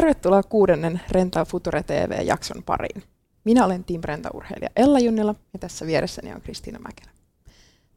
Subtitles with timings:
[0.00, 3.02] Tervetuloa kuudennen Renta Future TV-jakson pariin.
[3.44, 7.10] Minä olen Team Renta-urheilija Ella Junnila ja tässä vieressäni on Kristiina Mäkelä.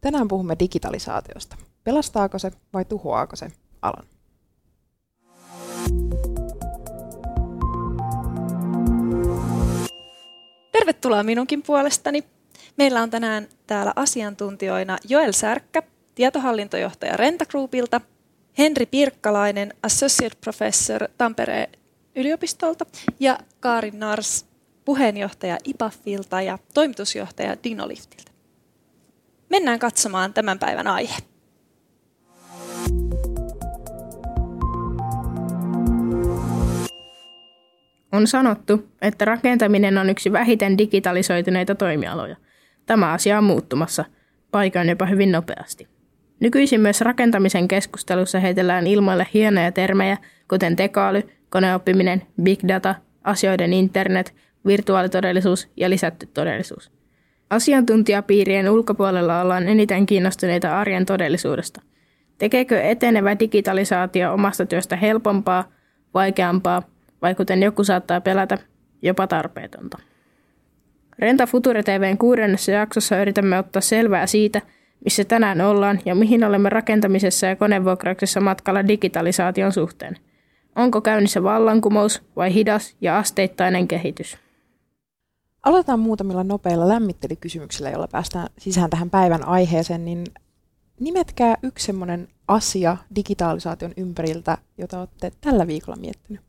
[0.02, 1.56] Tänään puhumme digitalisaatiosta.
[1.84, 4.06] Pelastaako se vai tuhoaako se alan?
[10.72, 12.24] Tervetuloa minunkin puolestani.
[12.78, 15.84] Meillä on tänään täällä asiantuntijoina Joel Särkkä,
[16.16, 18.02] tietohallintojohtaja Renta Groupilta,
[18.58, 21.83] Henri Pirkkalainen, Associate Professor Tampereen
[22.16, 22.86] yliopistolta
[23.20, 24.46] ja Kaarin Nars,
[24.86, 28.32] puheenjohtaja IPAFilta ja toimitusjohtaja Dinoliftilta.
[29.50, 31.16] Mennään katsomaan tämän päivän aihe.
[38.12, 42.36] On sanottu, että rakentaminen on yksi vähiten digitalisoituneita toimialoja.
[42.86, 44.06] Tämä asia on muuttumassa,
[44.52, 45.88] paikoin jopa hyvin nopeasti.
[46.40, 50.18] Nykyisin myös rakentamisen keskustelussa heitellään ilmoille hienoja termejä,
[50.50, 51.24] kuten tekoäly,
[51.54, 54.34] koneoppiminen, big data, asioiden internet,
[54.66, 56.92] virtuaalitodellisuus ja lisätty todellisuus.
[57.50, 61.82] Asiantuntijapiirien ulkopuolella ollaan eniten kiinnostuneita arjen todellisuudesta.
[62.38, 65.72] Tekeekö etenevä digitalisaatio omasta työstä helpompaa,
[66.14, 66.84] vaikeampaa
[67.22, 68.58] vai kuten joku saattaa pelätä,
[69.02, 69.98] jopa tarpeetonta?
[71.20, 74.62] Renta Future TVn kuudennessa jaksossa yritämme ottaa selvää siitä,
[75.04, 80.18] missä tänään ollaan ja mihin olemme rakentamisessa ja konevuokrauksessa matkalla digitalisaation suhteen.
[80.76, 84.38] Onko käynnissä vallankumous vai hidas ja asteittainen kehitys?
[85.64, 90.06] Aloitetaan muutamilla nopeilla lämmittelykysymyksillä, joilla päästään sisään tähän päivän aiheeseen.
[90.06, 90.24] Niin
[91.00, 96.42] nimetkää yksi sellainen asia digitalisaation ympäriltä, jota olette tällä viikolla miettinyt.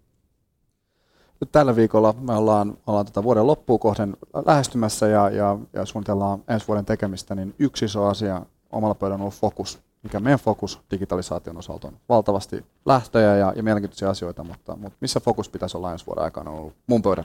[1.40, 6.44] Nyt tällä viikolla me ollaan, ollaan tätä vuoden loppuun kohden lähestymässä ja, ja, ja suunnitellaan
[6.48, 10.80] ensi vuoden tekemistä, niin yksi iso asia omalla pöydän on ollut fokus, mikä meidän fokus
[10.90, 11.96] digitalisaation osalta on.
[12.08, 16.50] Valtavasti lähtöjä ja, ja mielenkiintoisia asioita, mutta, mutta missä fokus pitäisi olla ensi vuoden aikana
[16.50, 17.24] on ollut mun pöydän?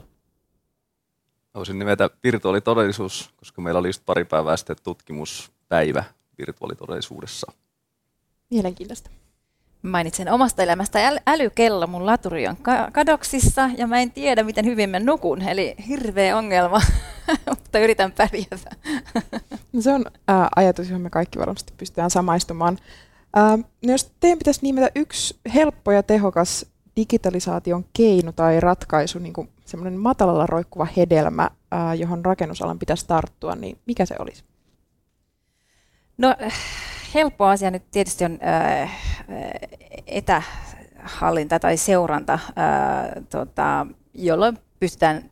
[1.56, 6.04] Voisin nimetä virtuaalitodellisuus, koska meillä oli just pari päivää sitten tutkimuspäivä
[6.38, 7.52] virtuaalitodellisuudessa.
[8.50, 9.10] Mielenkiintoista.
[9.82, 11.88] Mainitsen omasta elämästä äl- älykello.
[11.88, 15.42] Mun laturi on ka- kadoksissa ja mä en tiedä, miten hyvin mä nukun.
[15.42, 16.82] Eli hirveä ongelma,
[17.50, 18.70] mutta yritän pärjätä.
[19.74, 22.78] No se on ää, ajatus, johon me kaikki varmasti pystytään samaistumaan.
[23.36, 29.34] Ää, no jos teidän pitäisi nimetä yksi helppo ja tehokas digitalisaation keino tai ratkaisu, niin
[29.34, 34.44] kuin semmoinen matalalla roikkuva hedelmä, ää, johon rakennusalan pitäisi tarttua, niin mikä se olisi?
[36.18, 36.36] No
[37.14, 38.92] helppo asia nyt tietysti on äh,
[40.08, 42.40] etähallinta tai seuranta,
[43.30, 45.30] tota, jolloin pystytään,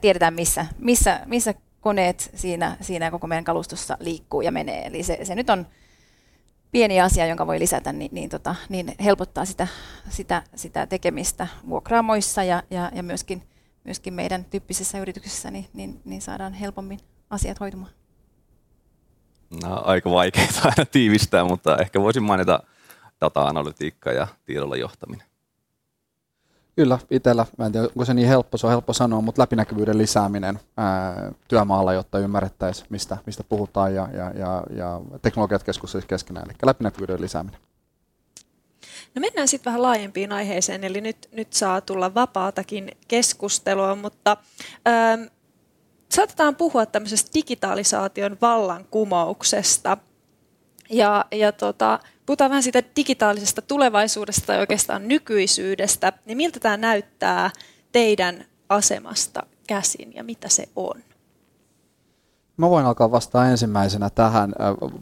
[0.00, 4.86] tiedetään missä, missä, missä koneet siinä, siinä koko meidän kalustossa liikkuu ja menee.
[4.86, 5.66] Eli se, se nyt on
[6.72, 9.66] pieni asia, jonka voi lisätä, niin, niin, tota, niin helpottaa sitä,
[10.08, 13.42] sitä, sitä tekemistä vuokraamoissa ja, ja, ja myöskin,
[13.84, 17.00] myöskin meidän tyyppisessä yrityksessä, niin, niin, niin saadaan helpommin
[17.30, 17.92] asiat hoitumaan.
[19.62, 22.62] No, aika vaikeaa aina tiivistää, mutta ehkä voisin mainita
[23.22, 25.26] data-analytiikka ja tiedolla johtaminen.
[26.76, 29.98] Kyllä, itsellä, mä en tiedä, onko se niin helppo, se on helppo sanoa, mutta läpinäkyvyyden
[29.98, 36.50] lisääminen ää, työmaalla, jotta ymmärrettäisiin, mistä, mistä puhutaan ja, ja, ja, ja teknologiat keskustelisivat keskenään,
[36.50, 37.60] eli läpinäkyvyyden lisääminen.
[39.14, 44.36] No mennään sitten vähän laajempiin aiheeseen, eli nyt, nyt saa tulla vapaatakin keskustelua, mutta
[44.88, 45.22] ähm,
[46.08, 49.96] saatetaan puhua tämmöisestä digitalisaation vallankumouksesta.
[50.90, 56.12] Ja, ja tota, puhutaan vähän siitä digitaalisesta tulevaisuudesta ja oikeastaan nykyisyydestä.
[56.26, 57.50] Niin miltä tämä näyttää
[57.92, 61.02] teidän asemasta käsin ja mitä se on?
[62.56, 64.52] Mä voin alkaa vastaa ensimmäisenä tähän.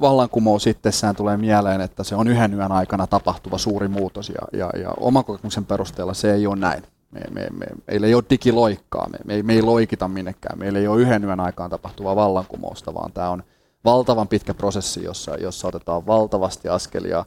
[0.00, 4.70] Vallankumous itsessään tulee mieleen, että se on yhden yön aikana tapahtuva suuri muutos ja, ja,
[4.82, 6.82] ja oman kokemuksen perusteella se ei ole näin.
[7.10, 10.88] Me, me, me, meillä ei ole digiloikkaa, me, me, me ei loikita minnekään, meillä ei
[10.88, 13.42] ole yhden yön aikaan tapahtuvaa vallankumousta, vaan tämä on
[13.84, 17.24] valtavan pitkä prosessi, jossa, jossa otetaan valtavasti askelia,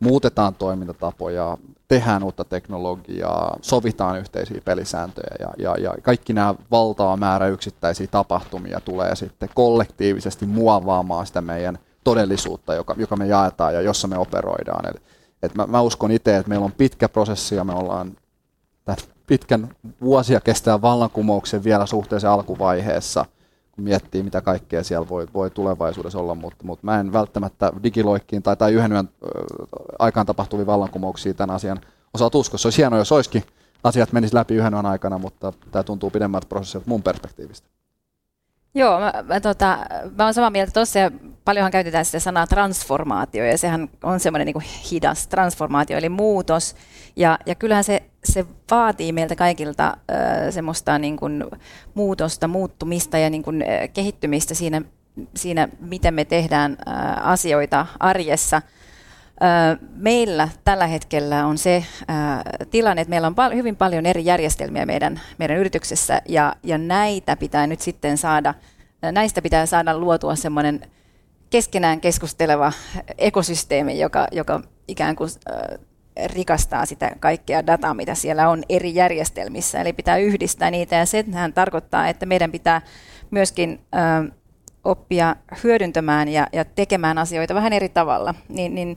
[0.00, 1.58] muutetaan toimintatapoja,
[1.88, 8.80] tehdään uutta teknologiaa, sovitaan yhteisiä pelisääntöjä ja, ja, ja kaikki nämä valtava määrä yksittäisiä tapahtumia
[8.80, 14.86] tulee sitten kollektiivisesti muovaamaan sitä meidän todellisuutta, joka, joka me jaetaan ja jossa me operoidaan.
[14.86, 15.00] Eli,
[15.42, 18.16] et mä, mä uskon itse, että meillä on pitkä prosessi ja me ollaan
[19.26, 19.68] pitkän
[20.00, 23.24] vuosia kestää vallankumouksen vielä suhteessa alkuvaiheessa,
[23.82, 28.56] miettii, mitä kaikkea siellä voi, voi tulevaisuudessa olla, mutta, mutta mä en välttämättä digiloikkiin tai,
[28.56, 29.08] tai yhden yön
[29.98, 31.80] aikaan tapahtuvia vallankumouksia tämän asian
[32.14, 32.58] osalta usko.
[32.58, 33.44] Se olisi hienoa, jos olisikin
[33.84, 37.68] asiat menisivät läpi yhden yön aikana, mutta tämä tuntuu pidemmältä prosessilta mun perspektiivistä.
[38.74, 39.78] Joo, mä, mä, tota,
[40.18, 41.10] mä olen samaa mieltä tuossa ja
[41.44, 46.76] paljonhan käytetään sitä sanaa transformaatio ja sehän on semmoinen niin hidas transformaatio eli muutos.
[47.16, 49.96] Ja, ja kyllähän se, se vaatii meiltä kaikilta äh,
[50.50, 51.44] semmoista niin kuin
[51.94, 54.82] muutosta, muuttumista ja niin kuin, äh, kehittymistä siinä,
[55.36, 58.62] siinä, miten me tehdään äh, asioita arjessa–
[59.96, 61.84] Meillä tällä hetkellä on se
[62.70, 67.66] tilanne, että meillä on hyvin paljon eri järjestelmiä meidän, meidän yrityksessä ja, ja näitä pitää
[67.66, 68.54] nyt sitten saada,
[69.12, 70.80] näistä pitää saada luotua semmoinen
[71.50, 72.72] keskenään keskusteleva
[73.18, 75.30] ekosysteemi, joka, joka ikään kuin
[76.26, 79.80] rikastaa sitä kaikkea dataa, mitä siellä on eri järjestelmissä.
[79.80, 82.82] Eli pitää yhdistää niitä ja sehän tarkoittaa, että meidän pitää
[83.30, 83.80] myöskin
[84.84, 88.96] oppia hyödyntämään ja, ja tekemään asioita vähän eri tavalla, niin, niin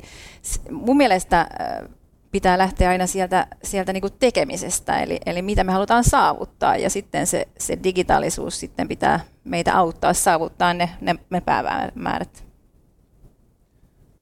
[0.71, 1.89] mun mielestä äh,
[2.31, 6.89] pitää lähteä aina sieltä, sieltä niin kuin tekemisestä, eli, eli mitä me halutaan saavuttaa, ja
[6.89, 12.45] sitten se, se digitaalisuus sitten pitää meitä auttaa saavuttaa ne, ne, ne päämäärät.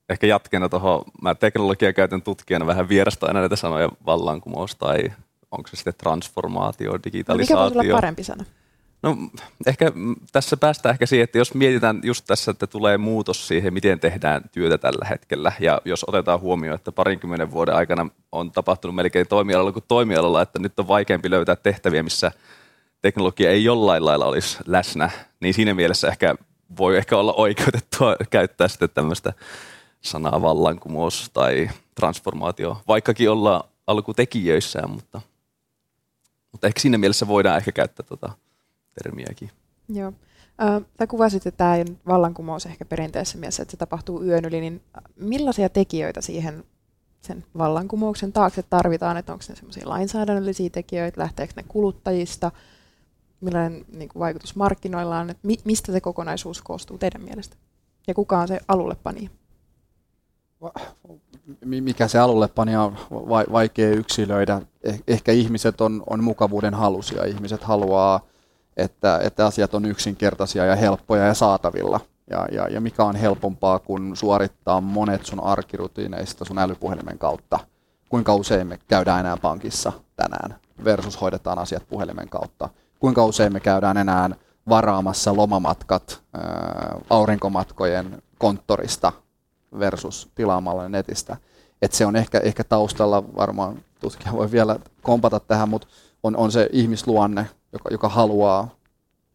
[0.08, 5.12] Ehkä jatkeena tuohon, mä teknologiaa käytän tutkijana vähän vierasta aina näitä sanoja vallankumous tai
[5.50, 7.56] onko se sitten transformaatio, digitalisaatio.
[7.56, 8.44] No mikä voisi olla parempi sana?
[9.02, 9.16] No
[9.66, 9.92] ehkä
[10.32, 14.42] tässä päästään ehkä siihen, että jos mietitään just tässä, että tulee muutos siihen, miten tehdään
[14.52, 19.72] työtä tällä hetkellä, ja jos otetaan huomioon, että parinkymmenen vuoden aikana on tapahtunut melkein toimialalla
[19.72, 22.32] kuin toimialalla, että nyt on vaikeampi löytää tehtäviä, missä
[23.02, 25.10] teknologia ei jollain lailla olisi läsnä,
[25.40, 26.34] niin siinä mielessä ehkä
[26.78, 29.32] voi ehkä olla oikeutettua käyttää sitten tämmöistä
[30.00, 35.20] sanaa vallankumous tai transformaatio, vaikkakin ollaan alkutekijöissään, mutta,
[36.52, 38.32] mutta ehkä siinä mielessä voidaan ehkä käyttää tota
[39.02, 39.50] termiäkin.
[39.88, 40.12] Joo.
[40.62, 44.82] Äh, kuvasit, että tämä vallankumous ehkä perinteisessä mielessä, että se tapahtuu yön yli, niin
[45.16, 46.64] millaisia tekijöitä siihen
[47.20, 52.52] sen vallankumouksen taakse tarvitaan, että onko ne semmoisia lainsäädännöllisiä tekijöitä, lähteekö ne kuluttajista,
[53.40, 57.56] millainen niin kuin vaikutus markkinoilla on, että mi- mistä se kokonaisuus koostuu teidän mielestä?
[58.06, 59.30] Ja kuka on se alullepani?
[61.64, 62.96] Mikä se alullepani on
[63.52, 64.62] vaikea yksilöidä.
[64.88, 67.24] Eh- ehkä ihmiset on, on mukavuuden halusia.
[67.24, 68.20] Ihmiset haluaa
[68.76, 72.00] että, että asiat on yksinkertaisia ja helppoja ja saatavilla.
[72.30, 77.58] Ja, ja, ja mikä on helpompaa kuin suorittaa monet sun arkirutiineista sun älypuhelimen kautta.
[78.08, 82.68] Kuinka usein me käydään enää pankissa tänään versus hoidetaan asiat puhelimen kautta.
[82.98, 84.30] Kuinka usein me käydään enää
[84.68, 89.12] varaamassa lomamatkat ää, aurinkomatkojen konttorista
[89.78, 91.36] versus tilaamalla netistä.
[91.82, 95.88] Et se on ehkä, ehkä taustalla, varmaan tutkija voi vielä kompata tähän, mutta
[96.22, 98.68] on, on se ihmisluonne, joka, joka haluaa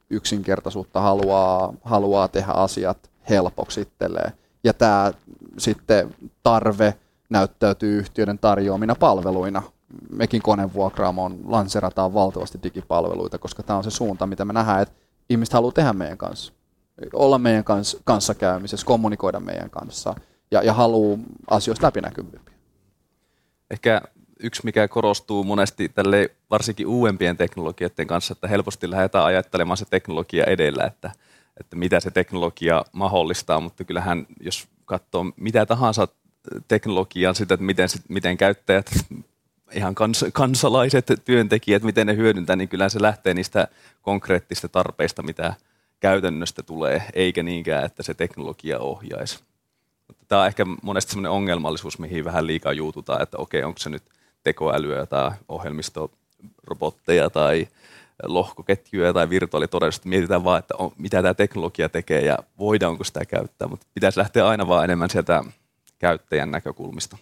[0.10, 4.32] yksinkertaisuutta, haluaa, haluaa tehdä asiat helpoksi itselleen.
[4.64, 5.14] Ja tämä
[5.58, 6.94] sitten tarve
[7.30, 9.64] näyttäytyy yhtiöiden tarjoamina palveluina.
[10.10, 14.96] Mekin konevuokraamon lanserataan valtavasti digipalveluita, koska tämä on se suunta, mitä me nähdään, että
[15.30, 16.54] ihmiset haluaa tehdä meidän kanssa.
[17.14, 20.16] Olla meidän kanssa kanssakäymisessä, kommunikoida meidän kanssa
[20.52, 21.20] ja, ja haluaa
[21.50, 22.54] asioista läpinäkyvyypiä.
[23.72, 24.02] Ehkä
[24.40, 30.44] yksi, mikä korostuu monesti tälle varsinkin uudempien teknologioiden kanssa, että helposti lähdetään ajattelemaan se teknologia
[30.44, 31.12] edellä, että,
[31.60, 36.08] että mitä se teknologia mahdollistaa, mutta kyllähän jos katsoo mitä tahansa
[36.68, 38.92] teknologiaa, sitä, että miten, miten käyttäjät,
[39.72, 43.68] ihan kans, kansalaiset, työntekijät, miten ne hyödyntää, niin kyllähän se lähtee niistä
[44.02, 45.54] konkreettista tarpeista, mitä
[46.00, 49.40] käytännöstä tulee, eikä niinkään, että se teknologia ohjaisi.
[50.28, 54.04] Tämä on ehkä monesti sellainen ongelmallisuus, mihin vähän liikaa juututaan, että okei, onko se nyt
[54.44, 57.68] tekoälyä tai ohjelmistorobotteja tai
[58.24, 60.10] lohkoketjuja tai virtuaalitodellisuutta.
[60.10, 64.48] Mietitään vaan, että on, mitä tämä teknologia tekee ja voidaanko sitä käyttää, mutta pitäisi lähteä
[64.48, 65.44] aina vaan enemmän sieltä
[66.00, 67.18] käyttäjän näkökulmista.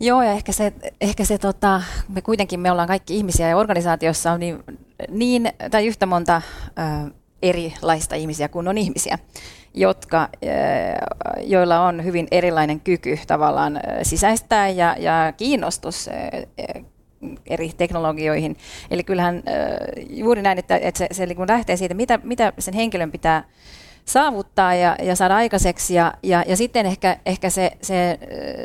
[0.00, 4.32] Joo, ja ehkä se, ehkä se tota, me kuitenkin me ollaan kaikki ihmisiä ja organisaatiossa
[4.32, 4.64] on niin,
[5.08, 7.10] niin tai yhtä monta ö,
[7.42, 9.18] erilaista ihmisiä kuin on ihmisiä
[9.74, 10.28] jotka,
[11.44, 16.10] joilla on hyvin erilainen kyky tavallaan sisäistää ja, ja kiinnostus
[17.46, 18.56] eri teknologioihin.
[18.90, 19.42] Eli kyllähän
[20.10, 23.44] juuri näin, että, että se, se niin lähtee siitä, mitä, mitä sen henkilön pitää
[24.04, 25.94] saavuttaa ja, ja saada aikaiseksi.
[25.94, 28.18] Ja, ja, ja sitten ehkä, ehkä se, se,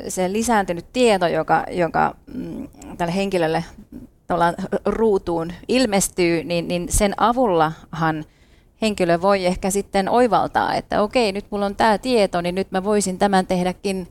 [0.07, 3.63] se lisääntynyt tieto, joka, joka mm, tälle henkilölle
[4.85, 8.25] ruutuun ilmestyy, niin, niin sen avullahan
[8.83, 12.83] henkilö voi ehkä sitten oivaltaa, että okei, nyt mulla on tämä tieto, niin nyt mä
[12.83, 14.07] voisin tämän tehdäkin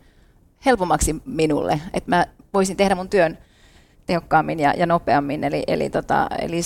[0.66, 3.38] helpommaksi minulle, että mä voisin tehdä mun työn
[4.06, 5.44] tehokkaammin ja, ja nopeammin.
[5.44, 6.60] Eli, eli, tota, eli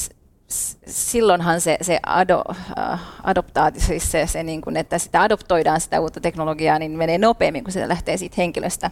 [0.87, 2.43] silloinhan se, se ado,
[2.79, 7.19] äh, adoptaatio, siis se, se niin kuin, että sitä adoptoidaan sitä uutta teknologiaa, niin menee
[7.19, 8.91] nopeammin, kun se lähtee siitä henkilöstä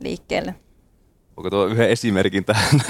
[0.00, 0.54] liikkeelle.
[1.36, 2.80] Onko tuo yhden esimerkin tähän?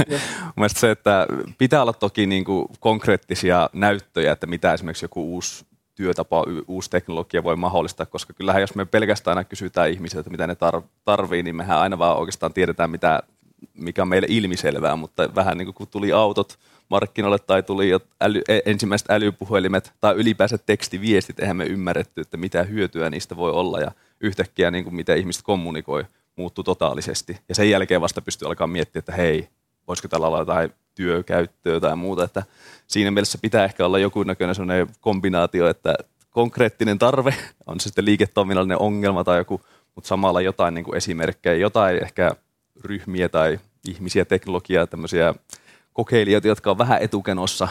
[0.56, 1.26] Mielestäni se, että
[1.58, 7.44] pitää olla toki niin kuin konkreettisia näyttöjä, että mitä esimerkiksi joku uusi työtapa, uusi teknologia
[7.44, 11.42] voi mahdollistaa, koska kyllähän jos me pelkästään aina kysytään ihmisiltä, että mitä ne tar- tarvii,
[11.42, 13.22] niin mehän aina vaan oikeastaan tiedetään, mitä,
[13.74, 16.58] mikä on meille ilmiselvää, mutta vähän niin kuin kun tuli autot
[16.90, 22.62] markkinoille tai tuli äly, e, ensimmäiset älypuhelimet tai ylipäänsä tekstiviestit, eihän me ymmärretty, että mitä
[22.62, 26.04] hyötyä niistä voi olla ja yhtäkkiä niin kuin miten ihmiset kommunikoi
[26.36, 27.38] muuttui totaalisesti.
[27.48, 29.48] Ja sen jälkeen vasta pystyy alkaa miettiä, että hei,
[29.88, 32.24] voisiko tällä olla jotain työkäyttöä tai muuta.
[32.24, 32.42] Että
[32.86, 35.94] siinä mielessä pitää ehkä olla joku näköinen sellainen kombinaatio, että
[36.30, 37.34] konkreettinen tarve,
[37.66, 39.60] on se sitten liiketoiminnallinen ongelma tai joku,
[39.94, 42.30] mutta samalla jotain niin kuin esimerkkejä, jotain ehkä
[42.84, 45.34] ryhmiä tai ihmisiä, teknologiaa, tämmöisiä
[45.92, 47.68] kokeilijoita, jotka on vähän etukenossa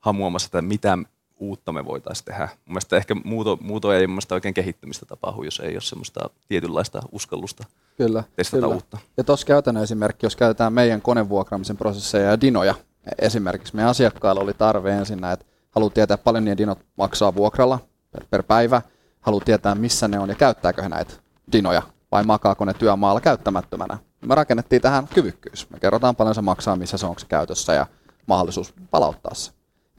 [0.00, 0.98] hamuamassa, että mitä
[1.38, 2.48] uutta me voitaisiin tehdä.
[2.52, 7.02] Mun mielestä ehkä muuto, muuto ei mun oikein kehittymistä tapahdu, jos ei ole semmoista tietynlaista
[7.12, 7.64] uskallusta
[7.96, 8.74] kyllä, testata kyllä.
[8.74, 8.98] uutta.
[9.16, 12.74] Ja tuossa käytännön esimerkki, jos käytetään meidän konevuokraamisen prosesseja ja dinoja,
[13.18, 17.78] esimerkiksi meidän asiakkailla oli tarve ensin, että haluaa tietää paljon niiden dinot maksaa vuokralla
[18.12, 18.82] per, per päivä,
[19.20, 21.14] haluaa tietää missä ne on ja käyttääkö he näitä
[21.52, 23.98] dinoja vai makaako ne työmaalla käyttämättömänä.
[24.26, 25.70] Me rakennettiin tähän kyvykkyys.
[25.70, 27.86] Me kerrotaan paljon se maksaa, missä se on se käytössä ja
[28.26, 29.52] mahdollisuus palauttaa se.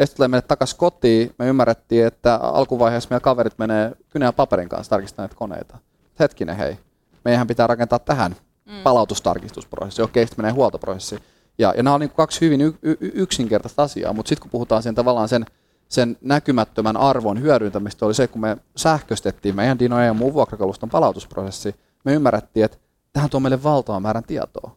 [0.06, 1.36] Sitten tulee meille takaisin kotiin.
[1.40, 5.78] Me ymmärrettiin, että alkuvaiheessa meidän kaverit menee kynän paperin kanssa tarkistamaan koneita.
[6.20, 6.78] Hetkinen hei,
[7.26, 8.36] meidän pitää rakentaa tähän
[8.66, 8.84] mm.
[8.84, 10.02] palautustarkistusprosessi.
[10.02, 11.20] Okei, sitten menee huoltoprosessi.
[11.58, 14.84] Ja, ja nämä on niin kaksi hyvin y- y- yksinkertaista asiaa, mutta sitten kun puhutaan
[14.84, 15.46] sen tavallaan sen,
[15.90, 21.76] sen näkymättömän arvon hyödyntämistä, oli se, kun me sähköstettiin meidän dinojen ja muun vuokrakaluston palautusprosessi,
[22.06, 22.78] me ymmärrettiin, että
[23.14, 24.77] tähän tuo meille valtavan määrän tietoa.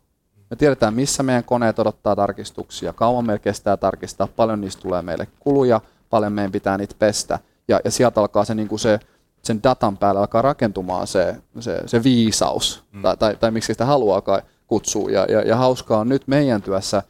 [0.50, 5.28] Me tiedetään, missä meidän koneet odottaa tarkistuksia, kauan meillä kestää tarkistaa, paljon niistä tulee meille
[5.40, 5.80] kuluja,
[6.10, 7.38] paljon meidän pitää niitä pestä.
[7.68, 9.00] Ja, ja sieltä alkaa se, niin kuin se,
[9.42, 13.02] sen datan päälle alkaa rakentumaan se, se, se viisaus, mm.
[13.02, 14.22] tai, tai, tai miksi sitä haluaa
[14.66, 15.10] kutsua.
[15.10, 17.02] Ja, ja, ja hauskaa on nyt meidän työssä,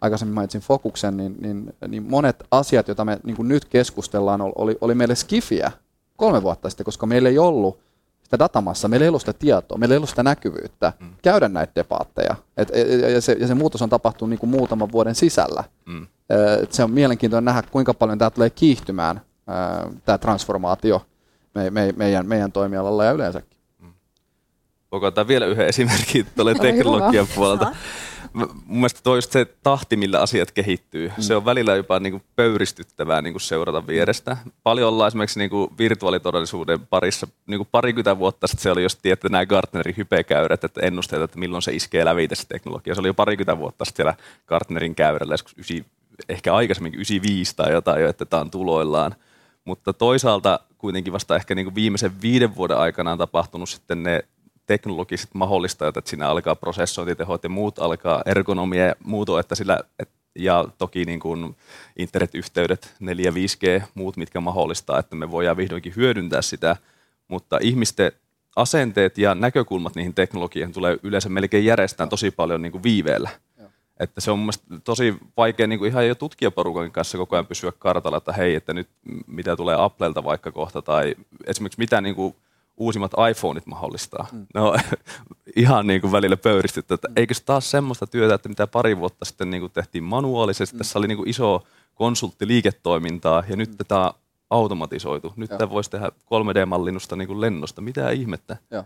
[0.00, 4.94] aikaisemmin mainitsin fokuksen, niin, niin, niin monet asiat, joita me niin nyt keskustellaan, oli, oli
[4.94, 5.72] meille skifiä
[6.16, 7.78] kolme vuotta sitten, koska meillä ei ollut
[8.24, 11.10] sitä datamassa, meillä ei ollut sitä tietoa, meillä ei ollut sitä näkyvyyttä mm.
[11.22, 12.34] käydä näitä debaatteja.
[12.56, 12.68] Et,
[13.00, 15.64] ja, ja, se, ja se muutos on tapahtunut niin kuin muutaman vuoden sisällä.
[15.86, 16.06] Mm.
[16.62, 19.20] Et se on mielenkiintoinen nähdä, kuinka paljon tämä tulee kiihtymään,
[20.04, 21.06] tämä transformaatio
[21.54, 23.58] me, me, meidän, meidän toimialalla ja yleensäkin.
[23.78, 23.92] Mm.
[24.92, 27.72] Voiko ottaa vielä yhden esimerkin tuolle teknologian puolelta?
[28.32, 31.22] mun mielestä toi se tahti, millä asiat kehittyy, mm.
[31.22, 34.36] se on välillä jopa niin kuin pöyristyttävää niin kuin seurata vierestä.
[34.62, 38.98] Paljon ollaan esimerkiksi niin kuin virtuaalitodellisuuden parissa, niin kuin parikymmentä vuotta sitten se oli just
[39.02, 42.94] tietty nämä Gartnerin hypekäyrät, että ennusteet, että milloin se iskee läpi tässä teknologia.
[42.94, 44.16] Se oli jo parikymmentä vuotta sitten siellä
[44.46, 45.86] Gartnerin käyrällä, ysi,
[46.28, 49.14] ehkä aikaisemmin 95 tai jotain jo, että tämä on tuloillaan.
[49.64, 54.24] Mutta toisaalta kuitenkin vasta ehkä niin kuin viimeisen viiden vuoden aikana on tapahtunut sitten ne
[54.66, 60.08] teknologiset mahdollistajat, että siinä alkaa prosessointitehot ja muut alkaa ergonomia ja muuto, että sillä, et,
[60.38, 61.56] ja toki niin kuin
[61.96, 66.76] internetyhteydet, 4 5G, muut, mitkä mahdollistaa, että me voidaan vihdoinkin hyödyntää sitä,
[67.28, 68.12] mutta ihmisten
[68.56, 73.30] asenteet ja näkökulmat niihin teknologioihin tulee yleensä melkein järjestään tosi paljon niin kuin viiveellä.
[74.00, 74.52] Että se on mun
[74.84, 78.72] tosi vaikea niin kuin ihan jo tutkijaporukan kanssa koko ajan pysyä kartalla, että hei, että
[78.72, 78.88] nyt
[79.26, 81.14] mitä tulee Applelta vaikka kohta, tai
[81.46, 82.36] esimerkiksi mitä niin kuin
[82.76, 84.26] uusimmat iPhoneit mahdollistaa.
[84.32, 84.46] Mm.
[84.54, 84.78] Ne on
[85.56, 89.50] ihan niin kuin välillä pöyristetty, että eikö taas semmoista työtä, että mitä pari vuotta sitten
[89.50, 90.78] niin kuin tehtiin manuaalisesti, mm.
[90.78, 91.62] tässä oli niin kuin iso
[91.94, 93.76] konsulttiliiketoimintaa ja nyt mm.
[93.76, 94.14] tätä
[94.50, 95.32] automatisoitu.
[95.36, 97.80] Nyt tämä voisi tehdä 3D-mallinnusta niin kuin lennosta.
[97.80, 98.56] Mitä ihmettä?
[98.70, 98.84] Ja.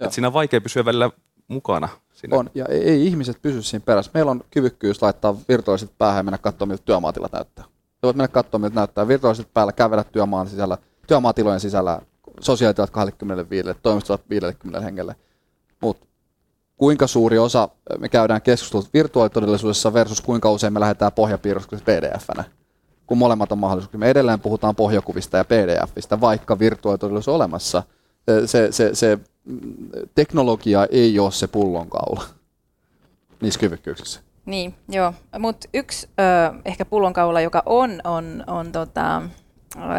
[0.00, 0.10] Ja.
[0.10, 1.10] siinä on vaikea pysyä välillä
[1.48, 1.88] mukana.
[2.12, 2.36] Siinä.
[2.36, 4.10] On, ja ei, ei ihmiset pysy siinä perässä.
[4.14, 7.64] Meillä on kyvykkyys laittaa virtuaaliset päähän ja mennä katsomaan, miltä työmaatilat näyttää.
[8.02, 12.00] voit mennä katsomaan, miltä näyttää virtuaaliset päällä, kävellä työmaan sisällä, työmaatilojen sisällä
[12.40, 15.16] sosiaalitilat 25, toimistot 50 hengelle.
[15.80, 16.06] Mutta
[16.76, 17.68] kuinka suuri osa
[17.98, 22.44] me käydään keskustelut virtuaalitodellisuudessa versus kuinka usein me lähdetään pohjapiirroksessa pdf-nä,
[23.06, 23.98] kun molemmat on mahdollisia.
[23.98, 27.82] Me edelleen puhutaan pohjakuvista ja pdfistä, vaikka virtuaalitodellisuus on olemassa.
[28.46, 29.18] Se, se, se
[30.14, 32.22] teknologia ei ole se pullonkaula
[33.42, 34.20] niissä kyvykkyyksissä.
[34.46, 35.14] Niin, joo.
[35.38, 39.22] Mutta yksi ö, ehkä pullonkaula, joka on, on, on tota,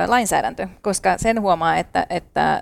[0.08, 2.62] lainsäädäntö, koska sen huomaa, että, että,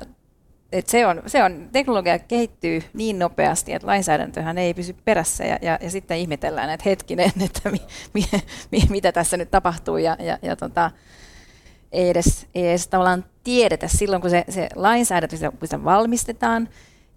[0.72, 5.58] että se, on, se on, teknologia kehittyy niin nopeasti, että lainsäädäntöhän ei pysy perässä ja,
[5.62, 7.82] ja, ja sitten ihmetellään, että hetkinen, että mi,
[8.14, 8.24] mi,
[8.72, 10.92] mi, mitä tässä nyt tapahtuu ja, ja, ja tota,
[11.92, 16.70] ei, edes, ei edes tavallaan tiedetä silloin, kun se, se lainsäädäntö, kun sitä valmistetaan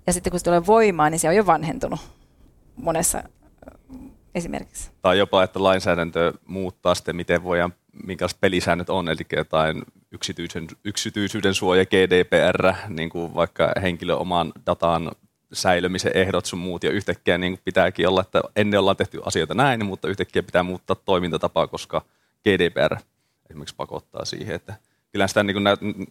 [0.06, 2.00] ja sitten kun se tulee voimaan, niin se on jo vanhentunut
[2.76, 3.22] monessa
[4.34, 4.90] esimerkiksi.
[5.02, 7.74] Tai jopa, että lainsäädäntö muuttaa sitten, miten voidaan
[8.06, 15.10] minkälaiset pelisäännöt on, eli jotain yksityisen, yksityisyyden suoja, GDPR, niin kuin vaikka henkilön oman datan
[15.52, 19.54] säilymisen ehdot sun muut, ja yhtäkkiä niin kuin pitääkin olla, että ennen ollaan tehty asioita
[19.54, 22.02] näin, mutta yhtäkkiä pitää muuttaa toimintatapaa, koska
[22.44, 22.96] GDPR
[23.50, 24.74] esimerkiksi pakottaa siihen, että
[25.12, 25.66] kyllä sitä niin kuin,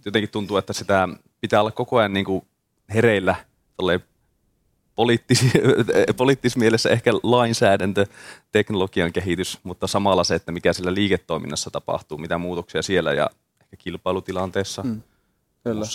[0.06, 1.08] jotenkin tuntuu, että sitä
[1.42, 2.46] pitää olla koko ajan niin kuin
[2.94, 3.36] hereillä
[6.16, 8.06] poliittis, mielessä ehkä lainsäädäntö,
[8.52, 13.30] teknologian kehitys, mutta samalla se, että mikä sillä liiketoiminnassa tapahtuu, mitä muutoksia siellä ja
[13.62, 14.84] ehkä kilpailutilanteessa.
[14.84, 15.02] Mm,
[15.64, 15.86] kyllä.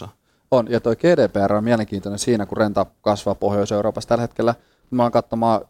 [0.51, 4.55] On, ja tuo GDPR on mielenkiintoinen siinä, kun renta kasvaa Pohjois-Euroopassa tällä hetkellä.
[4.91, 5.61] Mä oon katsomaan,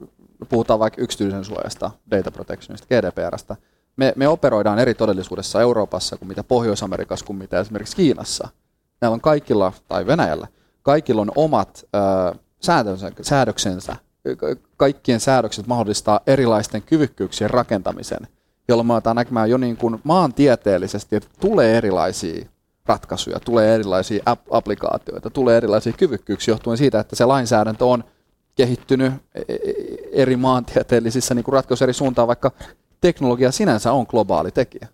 [0.48, 3.56] puhutaan vaikka yksityisen suojasta, data protectionista, GDPRstä.
[3.96, 8.48] Me, me operoidaan eri todellisuudessa Euroopassa kuin mitä Pohjois-Amerikassa kuin mitä esimerkiksi Kiinassa.
[9.00, 10.46] Näillä on kaikilla, tai Venäjällä,
[10.82, 12.43] kaikilla on omat ö,
[13.22, 13.96] säädöksensä.
[14.76, 18.28] Kaikkien säädökset mahdollistaa erilaisten kyvykkyyksien rakentamisen,
[18.68, 22.46] jolloin me aletaan näkemään jo niin kuin maantieteellisesti, että tulee erilaisia
[22.86, 28.04] ratkaisuja, tulee erilaisia applikaatioita, tulee erilaisia kyvykkyyksiä johtuen siitä, että se lainsäädäntö on
[28.54, 29.58] kehittynyt e, e,
[30.12, 32.50] eri maantieteellisissä niin kuin ratkaisuja eri suuntaan, vaikka
[33.00, 34.88] teknologia sinänsä on globaali tekijä.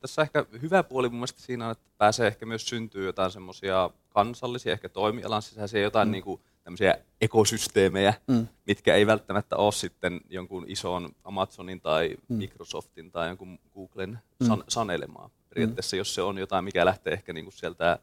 [0.00, 3.90] Tässä ehkä hyvä puoli mun mielestä siinä on, että pääsee ehkä myös syntyy jotain semmoisia
[4.14, 6.12] kansallisia, ehkä toimialan sisäisiä jotain mm.
[6.12, 8.48] niin kuin tämmöisiä ekosysteemejä, mm.
[8.66, 12.36] mitkä ei välttämättä ole sitten jonkun ison Amazonin tai mm.
[12.36, 14.46] Microsoftin tai jonkun Googlen mm.
[14.46, 15.30] san- sanelemaa.
[15.48, 15.98] Periaatteessa mm.
[15.98, 17.98] jos se on jotain, mikä lähtee ehkä niin kuin sieltä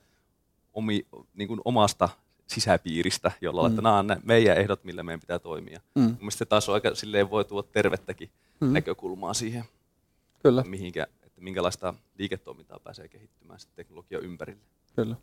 [0.74, 2.10] omi, niin kuin omasta
[2.48, 3.70] sisäpiiristä, jolla mm.
[3.70, 5.82] että nämä on ne meidän ehdot, millä meidän pitää toimia.
[5.96, 6.02] Mm.
[6.02, 8.74] Mielestäni se taas on aika, silleen voi tuoda tervettäkin mm.
[8.74, 9.64] näkökulmaa siihen,
[10.44, 10.64] Kyllä.
[10.68, 14.62] Mihinkä, että minkälaista liiketoimintaa pääsee kehittymään sitten teknologia ympärille.
[14.96, 15.16] Kyllä.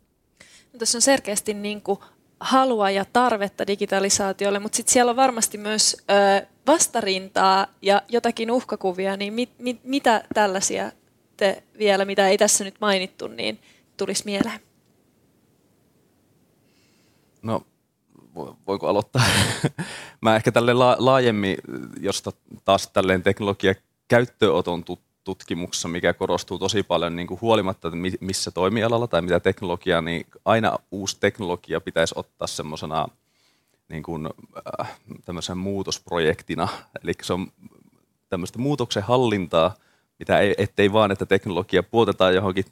[0.73, 1.99] No, tässä on selkeästi niin kuin
[2.39, 9.17] halua ja tarvetta digitalisaatiolle, mutta sitten siellä on varmasti myös ö, vastarintaa ja jotakin uhkakuvia,
[9.17, 10.91] niin mit, mit, mitä tällaisia
[11.37, 13.59] te vielä, mitä ei tässä nyt mainittu, niin
[13.97, 14.59] tulisi mieleen?
[17.41, 17.61] No,
[18.67, 19.23] voiko aloittaa?
[20.21, 21.57] Mä ehkä tälle laajemmin,
[21.99, 22.31] josta
[22.65, 23.75] taas tälleen teknologia
[24.07, 24.83] käyttöönoton
[25.29, 30.25] tutkimuksessa, mikä korostuu tosi paljon niin kuin huolimatta, että missä toimialalla tai mitä teknologiaa, niin
[30.45, 33.07] aina uusi teknologia pitäisi ottaa semmoisena
[33.89, 34.29] niin kuin,
[34.81, 34.97] äh,
[35.55, 36.67] muutosprojektina.
[37.03, 37.47] Eli se on
[38.29, 39.75] tämmöistä muutoksen hallintaa,
[40.19, 42.65] mitä ei, ettei vaan, että teknologia puotetaan johonkin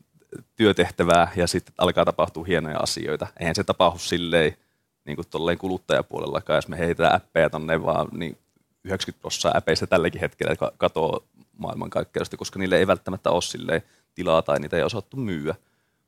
[0.56, 3.28] työtehtävää ja sitten alkaa tapahtua hienoja asioita.
[3.40, 4.58] Eihän se tapahdu silleen
[5.06, 8.38] niin kuin kuluttajapuolellakaan, jos me heitetään appeja tonne vaan, niin
[8.84, 11.24] 90 prosenttia äpeistä tälläkin hetkellä katoo
[11.58, 13.82] maailmankaikkeudesta, koska niille ei välttämättä ole silleen
[14.16, 15.56] tilaa tai niitä ei osattu myyä.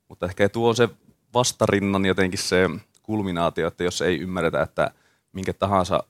[0.07, 0.89] Mutta ehkä tuo on se
[1.33, 2.69] vastarinnan jotenkin se
[3.03, 4.91] kulminaatio, että jos ei ymmärretä, että
[5.33, 6.03] minkä tahansa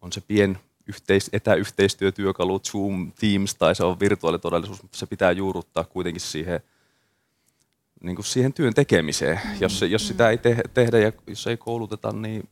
[0.00, 5.84] on se pien yhteis- etäyhteistyötyökalu, Zoom, Teams tai se on virtuaalitodellisuus, mutta se pitää juurruttaa
[5.84, 6.60] kuitenkin siihen,
[8.02, 9.40] niin kuin siihen työn tekemiseen.
[9.44, 9.56] Mm.
[9.60, 12.48] Jos, jos sitä ei te- tehdä ja jos ei kouluteta, niin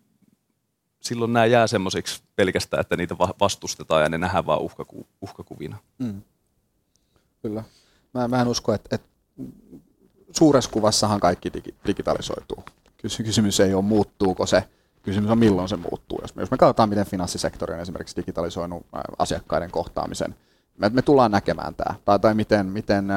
[1.07, 5.77] silloin nämä jää semmoisiksi pelkästään, että niitä vastustetaan ja ne nähdään vain uhkaku- uhkakuvina.
[5.99, 6.23] Mm.
[7.43, 7.65] Kyllä.
[8.15, 9.09] Mä, mä en usko, että, että
[10.31, 12.65] suuressa kuvassahan kaikki digi- digitalisoituu.
[12.97, 14.65] Kysymys ei ole, muuttuuko se.
[15.03, 16.19] Kysymys on, milloin se muuttuu.
[16.23, 18.87] Jos me, jos me katsotaan, miten finanssisektori on esimerkiksi digitalisoinut
[19.19, 20.35] asiakkaiden kohtaamisen,
[20.79, 21.95] me, me tullaan näkemään tämä.
[22.05, 23.09] Tai, tai miten, miten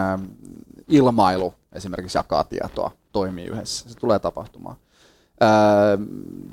[0.87, 3.89] ilmailu esimerkiksi jakaa tietoa, toimii yhdessä.
[3.89, 4.75] Se tulee tapahtumaan.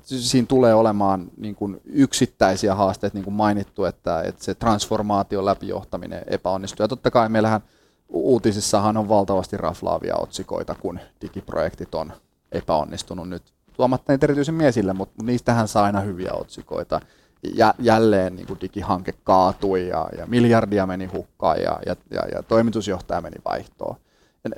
[0.02, 6.22] Siinä tulee olemaan niin kuin yksittäisiä haasteita, niin kuin mainittu, että, että se transformaation läpijohtaminen
[6.26, 6.84] epäonnistuu.
[6.84, 7.60] Ja totta kai meillähän
[8.08, 12.12] uutisissahan on valtavasti raflaavia otsikoita, kun digiprojektit on
[12.52, 13.42] epäonnistunut nyt.
[13.72, 17.00] Tuomatta niitä erityisen miesille, mutta niistähän saa aina hyviä otsikoita.
[17.54, 22.42] Ja jälleen niin kuin digihanke kaatui ja, ja miljardia meni hukkaan ja, ja, ja, ja
[22.42, 23.96] toimitusjohtaja meni vaihtoon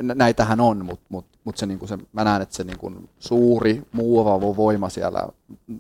[0.00, 4.40] näitähän on, mutta mut, mut se, niinku se, mä näen, että se niinku suuri muuva
[4.40, 5.28] voima siellä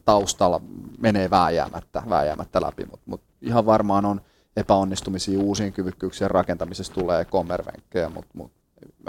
[0.04, 0.60] taustalla
[0.98, 4.20] menee vääjäämättä, vääjäämättä läpi, mutta mut ihan varmaan on
[4.56, 8.52] epäonnistumisia uusien kyvykkyyksien rakentamisessa tulee kommervenkkejä, mutta mut,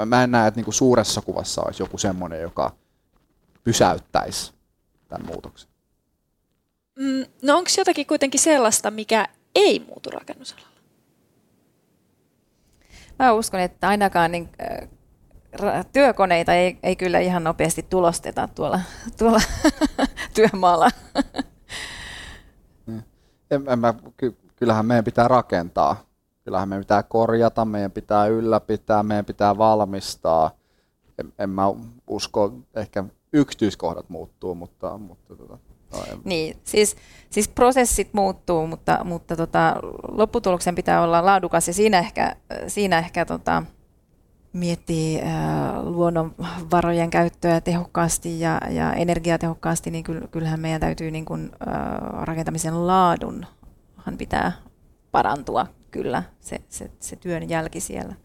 [0.05, 2.75] mä, en näe, että niinku suuressa kuvassa olisi joku semmoinen, joka
[3.63, 4.53] pysäyttäisi
[5.07, 5.69] tämän muutoksen.
[6.99, 10.68] Mm, no onko jotakin kuitenkin sellaista, mikä ei muutu rakennusalalla?
[13.19, 14.49] Mä uskon, että ainakaan niin,
[15.93, 18.79] työkoneita ei, ei kyllä ihan nopeasti tulosteta tuolla,
[19.17, 19.39] tuolla
[20.35, 20.89] työmaalla.
[22.85, 23.03] Niin.
[23.51, 25.95] En, en mä, ky, kyllähän meidän pitää rakentaa.
[26.43, 30.51] Kyllähän meidän pitää korjata, meidän pitää ylläpitää, meidän pitää valmistaa.
[31.17, 31.63] En, en mä
[32.07, 33.03] usko, ehkä
[33.33, 35.57] yksityiskohdat muuttuu, mutta, mutta tota,
[36.23, 36.95] niin, siis,
[37.29, 39.75] siis prosessit muuttuu, mutta, mutta tota,
[40.11, 42.35] lopputuloksen pitää olla laadukas ja siinä ehkä,
[42.67, 43.63] siinä ehkä tota,
[44.53, 52.23] miettii äh, luonnonvarojen käyttöä tehokkaasti ja, ja energiatehokkaasti, niin kyllähän meidän täytyy niin kun, äh,
[52.23, 54.51] rakentamisen laadunhan pitää
[55.11, 58.15] parantua kyllä, se, se, se työn jälki siellä.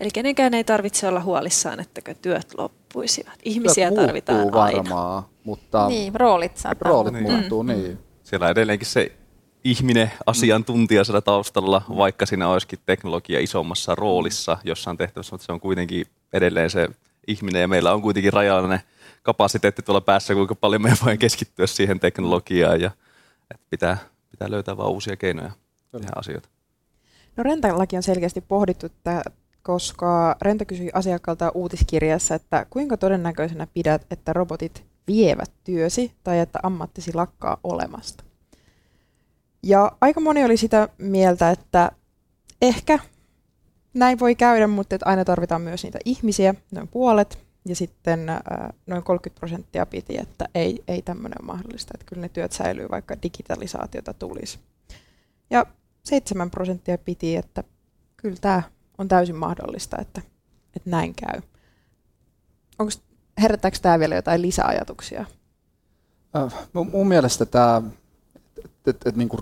[0.00, 2.54] Eli kenenkään ei tarvitse olla huolissaan, että työt
[2.94, 3.38] loppuisivat.
[3.44, 5.22] Ihmisiä Työt tarvitaan muuttuu aina.
[5.44, 7.32] mutta Niin, roolit saattaa roolit muuttua.
[7.36, 7.98] muuttuu, niin.
[8.22, 9.12] Siellä on edelleenkin se
[9.64, 15.60] ihminen, asiantuntija siellä taustalla, vaikka siinä olisikin teknologia isommassa roolissa jossain tehtävässä, mutta se on
[15.60, 16.88] kuitenkin edelleen se
[17.26, 18.80] ihminen ja meillä on kuitenkin rajallinen
[19.22, 22.90] kapasiteetti tuolla päässä, kuinka paljon me voi keskittyä siihen teknologiaan ja
[23.50, 23.98] että pitää,
[24.30, 25.50] pitää löytää vaan uusia keinoja
[25.92, 26.48] tehdä asioita.
[27.36, 29.22] No Rentallakin on selkeästi pohdittu, että
[29.62, 36.58] koska Renta kysyi asiakkaalta uutiskirjassa, että kuinka todennäköisenä pidät, että robotit vievät työsi tai että
[36.62, 38.24] ammattisi lakkaa olemasta.
[39.62, 41.92] Ja aika moni oli sitä mieltä, että
[42.62, 42.98] ehkä
[43.94, 48.38] näin voi käydä, mutta että aina tarvitaan myös niitä ihmisiä, noin puolet, ja sitten äh,
[48.86, 52.88] noin 30 prosenttia piti, että ei, ei tämmöinen ole mahdollista, että kyllä ne työt säilyy,
[52.90, 54.58] vaikka digitalisaatiota tulisi.
[55.50, 55.66] Ja
[56.04, 57.64] 7 prosenttia piti, että
[58.16, 58.62] kyllä tämä
[59.00, 60.22] on täysin mahdollista, että,
[60.76, 61.40] että näin käy.
[62.78, 62.92] Onko
[63.42, 65.24] herättääkö tämä vielä jotain lisäajatuksia?
[66.36, 67.82] Äh, mun- mielestä tämä
[68.86, 69.36] et, et, niinku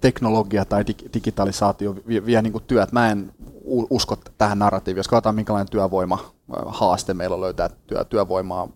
[0.00, 2.92] teknologia tai dig, digitalisaatio vie, vie niinku työt.
[2.92, 3.32] Mä en
[3.90, 4.98] usko tähän narratiiviin.
[4.98, 8.68] Jos katsotaan, minkälainen työvoima äh, haaste meillä on löytää työ, työvoimaa.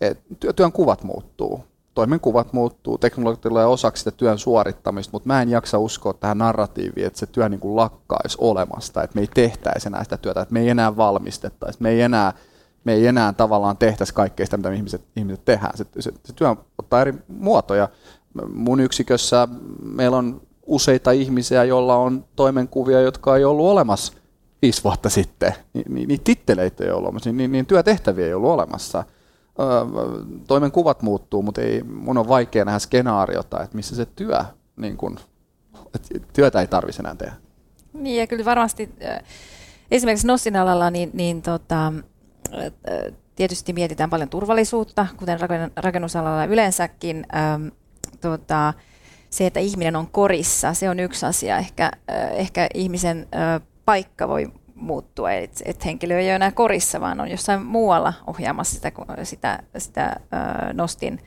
[0.00, 1.64] Et, työ, työn kuvat muuttuu.
[1.94, 7.06] Toimenkuvat muuttuu, teknologia tulee osaksi sitä työn suorittamista, mutta mä en jaksa uskoa tähän narratiiviin,
[7.06, 10.52] että se työ niin kuin lakkaisi olemasta, että me ei tehtäisi enää sitä työtä, että
[10.52, 12.32] me ei enää valmistettaisi, me ei enää,
[12.84, 15.76] me ei enää tavallaan tehtäisi kaikkea sitä, mitä me ihmiset, ihmiset tehdään.
[15.76, 17.88] Se, se, se työ ottaa eri muotoja.
[18.54, 19.48] Mun yksikössä
[19.82, 24.12] meillä on useita ihmisiä, joilla on toimenkuvia, jotka ei ollut olemassa
[24.62, 25.54] viisi vuotta sitten.
[25.74, 29.04] Ni, ni, niitä titteleitä ei ollut olemassa, niin, niin työtehtäviä ei ollut olemassa.
[29.60, 29.66] Öö,
[30.46, 34.44] toimenkuvat muuttuu, mutta ei, mun on vaikea nähdä skenaariota, että missä se työ,
[34.76, 35.18] niin kun,
[35.94, 37.34] että työtä ei tarvitsisi enää tehdä.
[37.92, 38.94] Niin ja kyllä varmasti
[39.90, 41.92] esimerkiksi Nossin alalla niin, niin tota,
[43.36, 47.26] tietysti mietitään paljon turvallisuutta, kuten raken- rakennusalalla yleensäkin.
[48.20, 48.74] Tota,
[49.30, 51.58] se, että ihminen on korissa, se on yksi asia.
[51.58, 51.90] Ehkä,
[52.30, 53.28] ehkä ihmisen
[53.84, 58.74] paikka voi muuttua, että et henkilö ei ole enää korissa, vaan on jossain muualla ohjaamassa
[58.74, 61.20] sitä, sitä, sitä äh, nostin,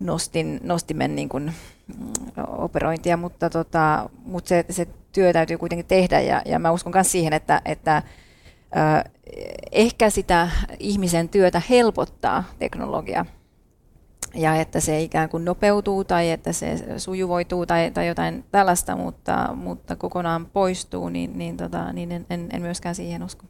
[0.00, 1.52] nostin, nostimen niin kuin,
[1.98, 2.12] mm,
[2.48, 7.12] operointia, mutta, tota, mutta se, se työ täytyy kuitenkin tehdä ja, ja mä uskon myös
[7.12, 9.04] siihen, että, että äh,
[9.72, 13.26] ehkä sitä ihmisen työtä helpottaa teknologia
[14.34, 19.48] ja että se ikään kuin nopeutuu tai että se sujuvoituu tai, tai jotain tällaista, mutta,
[19.54, 23.46] mutta kokonaan poistuu, niin, niin, tota, niin en, en, en myöskään siihen usko.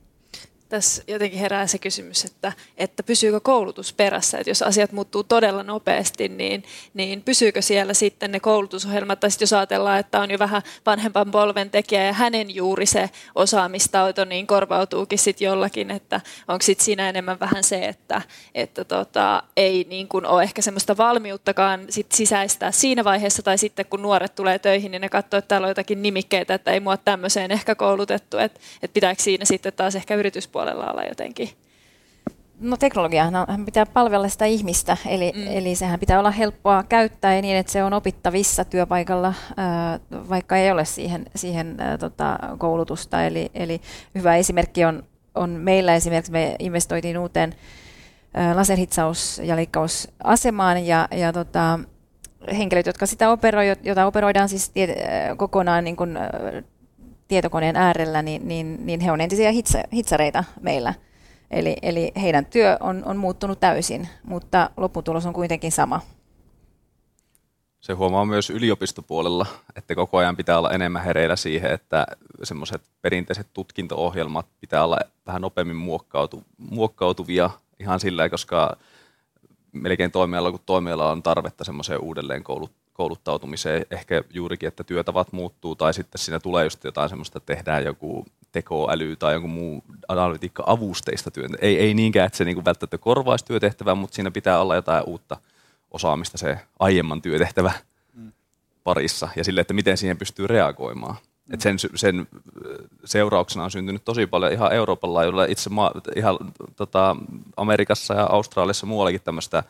[0.73, 5.63] Tässä jotenkin herää se kysymys, että, että pysyykö koulutus perässä, että jos asiat muuttuu todella
[5.63, 10.39] nopeasti, niin, niin pysyykö siellä sitten ne koulutusohjelmat, tai sitten jos ajatellaan, että on jo
[10.39, 16.63] vähän vanhempan polven tekijä ja hänen juuri se osaamistauto, niin korvautuukin sitten jollakin, että onko
[16.63, 18.23] sitten siinä enemmän vähän se, että,
[18.55, 23.87] että tota, ei niin kuin ole ehkä semmoista valmiuttakaan sit sisäistää siinä vaiheessa, tai sitten
[23.87, 26.97] kun nuoret tulee töihin, niin ne katsoo, että täällä on jotakin nimikkeitä, että ei mua
[26.97, 31.49] tämmöiseen ehkä koulutettu, että, että pitääkö siinä sitten taas ehkä yrityspuolella olla jotenkin
[32.63, 35.47] No teknologiahan pitää palvella sitä ihmistä, eli, mm.
[35.47, 39.35] eli sehän pitää olla helppoa käyttää ja niin, että se on opittavissa työpaikalla,
[40.29, 43.25] vaikka ei ole siihen, siihen tota, koulutusta.
[43.25, 43.81] Eli, eli
[44.15, 45.03] hyvä esimerkki on,
[45.35, 47.55] on meillä esimerkiksi, me investoitiin uuteen
[48.55, 51.79] laserhitsaus- ja leikkausasemaan ja, ja tota,
[52.57, 54.73] henkilöt, jotka sitä operoi, jota operoidaan siis
[55.37, 56.19] kokonaan niin kuin,
[57.33, 60.95] tietokoneen äärellä, niin, niin, niin he on entisiä hitsa, hitsareita meillä.
[61.51, 66.01] Eli, eli heidän työ on, on muuttunut täysin, mutta lopputulos on kuitenkin sama.
[67.81, 72.07] Se huomaa myös yliopistopuolella, että koko ajan pitää olla enemmän hereillä siihen, että
[72.43, 78.77] semmoiset perinteiset tutkinto-ohjelmat pitää olla vähän nopeammin muokkautu, muokkautuvia ihan sillä, koska
[79.73, 82.45] melkein toimialalla kuin toimialalla on tarvetta semmoiseen uudelleen
[82.93, 83.87] kouluttautumiseen.
[83.91, 88.27] Ehkä juurikin, että työtavat muuttuu tai sitten siinä tulee just jotain semmoista, että tehdään joku
[88.53, 91.57] tekoäly tai joku muu analytiikka-avusteista työtä.
[91.61, 95.37] Ei, ei niinkään, että se niinku välttämättä korvaisi työtehtävää, mutta siinä pitää olla jotain uutta
[95.91, 97.73] osaamista se aiemman työtehtävä
[98.85, 101.15] parissa ja sille, että miten siihen pystyy reagoimaan.
[101.47, 101.55] Mm.
[101.55, 102.29] Et sen, sen
[103.05, 106.39] seurauksena on syntynyt tosi paljon ihan Euroopan laajuudella, itse maa, ihan
[106.77, 107.17] tota,
[107.57, 109.63] Amerikassa ja Australiassa muuallakin tämmöistä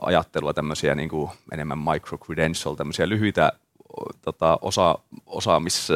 [0.00, 3.52] ajattelua, tämmöisiä niin kuin enemmän micro-credential, tämmöisiä lyhyitä
[4.22, 5.88] tota, osa, osaamis,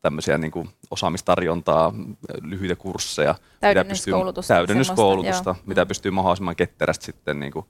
[0.00, 1.94] tämmöisiä niin kuin osaamistarjontaa,
[2.42, 7.66] lyhyitä kursseja, täydennyskoulutusta, mitä pystyy, täydennyskoulutusta mitä pystyy mahdollisimman ketterästi sitten niin kuin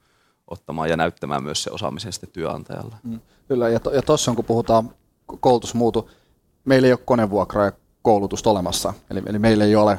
[0.46, 2.94] ottamaan ja näyttämään myös se osaamisen sitten työnantajalle.
[3.02, 4.90] Mm, kyllä, ja tuossa to, on, kun puhutaan
[5.40, 6.10] koulutusmuutu,
[6.64, 8.94] meillä ei ole konevuokraa ja koulutusta olemassa.
[9.10, 9.98] Eli, eli meillä ei ole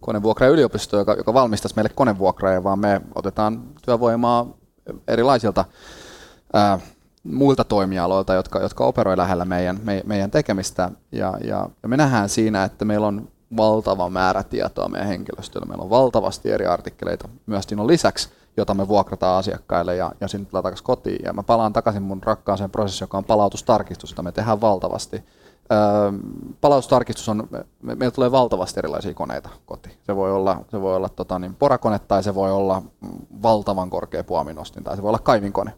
[0.00, 4.46] konevuokra-yliopisto, joka, joka valmistaisi meille konevuokraajia, vaan me otetaan työvoimaa
[5.08, 5.64] erilaisilta
[6.52, 6.78] ää,
[7.24, 10.90] muilta toimialoilta, jotka, jotka operoi lähellä meidän, me, meidän tekemistä.
[11.12, 15.66] Ja, ja, ja me nähdään siinä, että meillä on valtava määrä tietoa meidän henkilöstöllä.
[15.66, 20.46] Meillä on valtavasti eri artikkeleita myös on lisäksi, jota me vuokrataan asiakkaille ja, ja sinne
[20.46, 21.24] tulee takaisin kotiin.
[21.24, 25.24] Ja mä palaan takaisin mun rakkaaseen prosessiin, joka on palautustarkistus, jota me tehdään valtavasti.
[25.72, 26.12] Öö,
[26.60, 27.48] palautustarkistus on,
[27.82, 29.94] me, meillä tulee valtavasti erilaisia koneita kotiin.
[30.02, 32.82] Se voi olla, se voi olla tota, niin, porakone tai se voi olla
[33.42, 35.72] valtavan korkea puominostin tai se voi olla kaivinkone.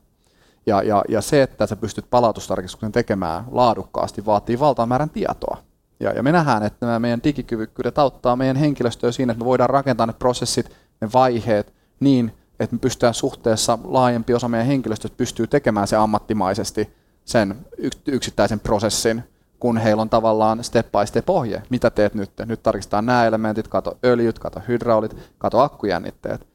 [0.67, 5.57] Ja, ja, ja se, että sä pystyt palautustarkistuksen tekemään laadukkaasti, vaatii valtavan määrän tietoa.
[6.01, 9.71] Ja, ja me nähdään, että nämä meidän digikyvykkyydet auttaa meidän henkilöstöä siinä, että me voidaan
[9.71, 10.71] rakentaa ne prosessit,
[11.01, 16.95] ne vaiheet niin, että me pystytään suhteessa laajempi osa meidän henkilöstöstä pystyy tekemään se ammattimaisesti
[17.25, 17.57] sen
[18.07, 19.25] yksittäisen prosessin,
[19.65, 21.63] kun heillä on tavallaan step by step ohje.
[21.71, 22.31] Mitä teet nyt?
[22.47, 26.47] Nyt tarkistetaan nämä elementit, kato öljyt, kato hydraulit, kato akkujännitteet.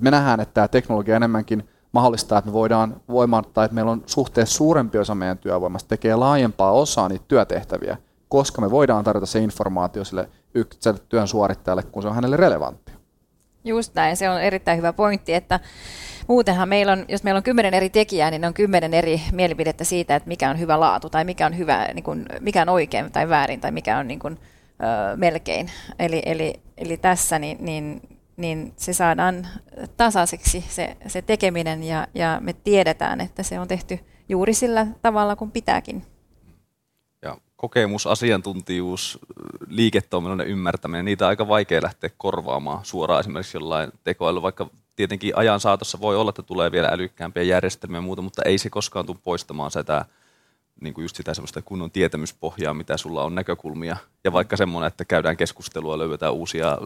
[0.00, 4.56] Me nähdään, että tämä teknologia enemmänkin mahdollistaa, että me voidaan voimauttaa, että meillä on suhteessa
[4.56, 7.96] suurempi osa meidän työvoimasta tekee laajempaa osaa niitä työtehtäviä,
[8.28, 10.28] koska me voidaan tarjota se informaatio sille
[11.08, 12.92] työn suorittajalle, kun se on hänelle relevantti.
[13.64, 15.60] Just näin, se on erittäin hyvä pointti, että
[16.28, 20.16] muutenhan meillä on, jos meillä on kymmenen eri tekijää, niin on kymmenen eri mielipidettä siitä,
[20.16, 23.28] että mikä on hyvä laatu tai mikä on hyvä, niin kuin, mikä on oikein tai
[23.28, 24.38] väärin tai mikä on niin kuin,
[24.72, 25.70] ö, melkein.
[25.98, 28.02] Eli, eli, eli tässä niin, niin,
[28.36, 29.46] niin se saadaan
[29.96, 35.36] tasaiseksi se, se tekeminen ja, ja me tiedetään, että se on tehty juuri sillä tavalla
[35.36, 36.02] kuin pitääkin
[37.58, 39.18] kokemus, asiantuntijuus,
[39.66, 45.60] liiketoiminnan ymmärtäminen, niitä on aika vaikea lähteä korvaamaan suoraan esimerkiksi jollain tekoälyllä, vaikka tietenkin ajan
[45.60, 49.16] saatossa voi olla, että tulee vielä älykkäämpiä järjestelmiä ja muuta, mutta ei se koskaan tule
[49.24, 50.04] poistamaan sitä,
[50.80, 53.96] niin kuin just sitä semmoista kunnon tietämyspohjaa, mitä sulla on näkökulmia.
[54.24, 56.78] Ja vaikka semmoinen, että käydään keskustelua, löydetään uusia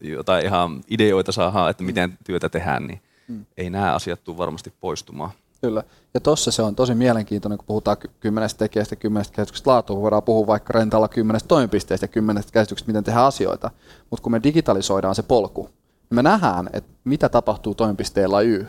[0.00, 3.46] jotain ihan ideoita saadaan, että miten työtä tehdään, niin mm.
[3.56, 5.30] ei nämä asiat tule varmasti poistumaan.
[5.60, 5.82] Kyllä.
[6.14, 10.46] Ja tuossa se on tosi mielenkiintoinen, kun puhutaan kymmenestä tekijästä, kymmenestä käsityksestä laatua, voidaan puhua
[10.46, 13.70] vaikka rentalla kymmenestä toimipisteestä ja kymmenestä käsityksestä, miten tehdään asioita.
[14.10, 15.70] Mutta kun me digitalisoidaan se polku,
[16.12, 18.66] me nähdään, että mitä tapahtuu toimipisteellä Y,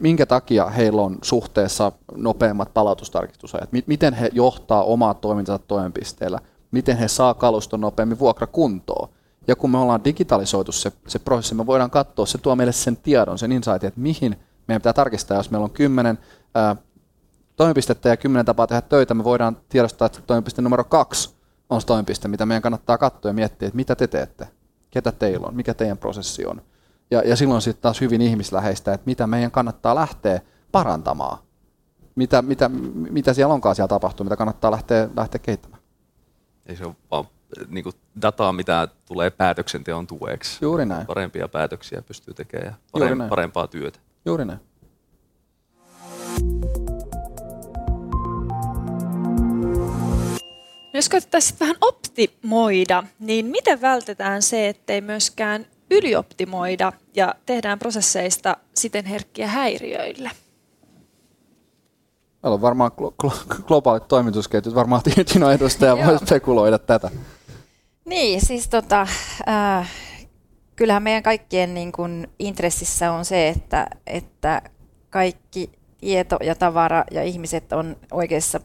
[0.00, 6.38] minkä takia heillä on suhteessa nopeammat palautustarkistusajat, miten he johtaa omaa toimintansa toimipisteellä,
[6.70, 9.08] miten he saa kaluston nopeammin vuokrakuntoon.
[9.48, 12.96] Ja kun me ollaan digitalisoitu se, se prosessi, me voidaan katsoa, se tuo meille sen
[12.96, 14.36] tiedon, sen insightin, että mihin
[14.68, 16.18] meidän pitää tarkistaa, jos meillä on kymmenen
[16.54, 16.76] ää,
[17.56, 21.34] toimipistettä ja kymmenen tapaa tehdä töitä, me voidaan tiedostaa, että toimipiste numero kaksi
[21.70, 24.48] on se toimipiste, mitä meidän kannattaa katsoa ja miettiä, että mitä te teette,
[24.94, 26.62] ketä teillä on, mikä teidän prosessi on.
[27.10, 30.40] Ja, ja silloin sitten taas hyvin ihmisläheistä, että mitä meidän kannattaa lähteä
[30.72, 31.38] parantamaan.
[32.14, 35.82] Mitä, mitä, mitä siellä onkaan siellä tapahtuu, mitä kannattaa lähteä, lähteä kehittämään.
[36.66, 37.24] Ei se ole vaan
[37.68, 40.58] niin kuin dataa, mitä tulee päätöksenteon tueksi.
[40.64, 41.06] Juuri näin.
[41.06, 43.98] Parempia päätöksiä pystyy tekemään ja parempaa työtä.
[44.24, 44.60] Juuri näin.
[50.98, 59.04] Jos koetettaisiin vähän optimoida, niin miten vältetään se, ettei myöskään ylioptimoida ja tehdään prosesseista siten
[59.04, 60.30] herkkiä häiriöille?
[62.42, 62.90] Meillä on varmaan
[63.66, 65.02] globaalit toimitusketjut, varmaan
[65.32, 67.10] Tino edustaja voi spekuloida tätä.
[68.04, 69.06] Niin, siis tota,
[69.48, 69.90] äh,
[70.76, 74.62] kyllähän meidän kaikkien niin kuin intressissä on se, että, että
[75.10, 78.60] kaikki tieto ja tavara ja ihmiset on oikeassa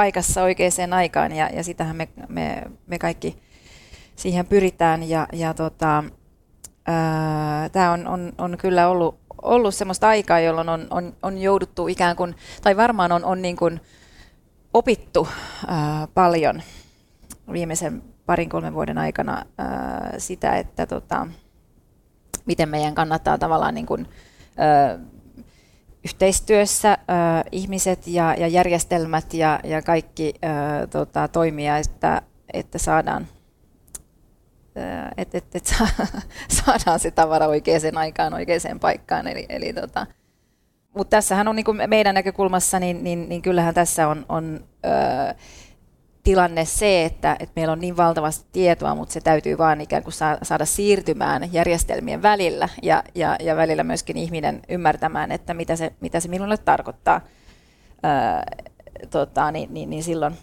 [0.00, 3.36] paikassa oikeaan aikaan ja, ja sitähän me, me, me kaikki
[4.16, 5.08] siihen pyritään.
[5.08, 6.04] Ja, ja tota,
[7.72, 12.16] tämä on, on, on kyllä ollut, ollut semmoista aikaa, jolloin on, on, on jouduttu ikään
[12.16, 13.80] kuin, tai varmaan on, on niin kuin
[14.74, 15.28] opittu
[15.66, 16.62] ää, paljon
[17.52, 21.26] viimeisen parin kolmen vuoden aikana ää, sitä, että tota,
[22.46, 24.08] miten meidän kannattaa tavallaan niin kuin,
[24.56, 24.98] ää,
[26.04, 33.26] yhteistyössä ää, ihmiset ja, ja järjestelmät ja, ja kaikki ää, tota, toimia, että, että saadaan
[35.16, 35.66] että et, et
[36.64, 39.26] saadaan se tavara oikeaan aikaan, oikeaan paikkaan.
[39.26, 40.06] Eli, eli tota,
[40.96, 45.34] mutta tässähän on niin meidän näkökulmassa, niin, niin, niin kyllähän tässä on, on ää,
[46.22, 50.14] tilanne se, että, että meillä on niin valtavasti tietoa, mutta se täytyy vaan ikään kuin
[50.42, 56.20] saada siirtymään järjestelmien välillä ja, ja, ja välillä myöskin ihminen ymmärtämään, että mitä se, mitä
[56.20, 57.20] se minulle tarkoittaa.
[58.02, 58.42] Ää,
[59.10, 60.38] tota, niin, niin, niin silloin,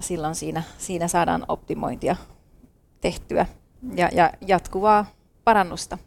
[0.00, 2.16] silloin siinä, siinä saadaan optimointia
[3.00, 3.46] tehtyä
[3.96, 5.06] ja, ja jatkuvaa
[5.44, 5.98] parannusta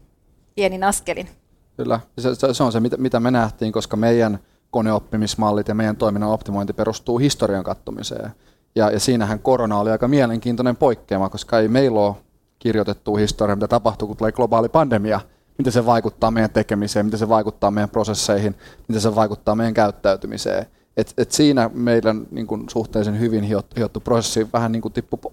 [0.56, 1.30] pienin askelin.
[1.78, 4.40] Kyllä, se, se on se, mitä, mitä me nähtiin, koska meidän
[4.72, 8.32] koneoppimismallit ja meidän toiminnan optimointi perustuu historian kattomiseen.
[8.76, 12.16] Ja, ja siinähän korona oli aika mielenkiintoinen poikkeama, koska ei meillä ole
[12.60, 15.22] kirjoitettu historia, mitä tapahtuu, kun tulee globaali pandemia,
[15.58, 18.56] miten se vaikuttaa meidän tekemiseen, miten se vaikuttaa meidän prosesseihin,
[18.88, 20.66] miten se vaikuttaa meidän käyttäytymiseen.
[20.98, 25.32] Et, et siinä meidän niin kun, suhteellisen hyvin hiottu, hiottu prosessi vähän niin tippui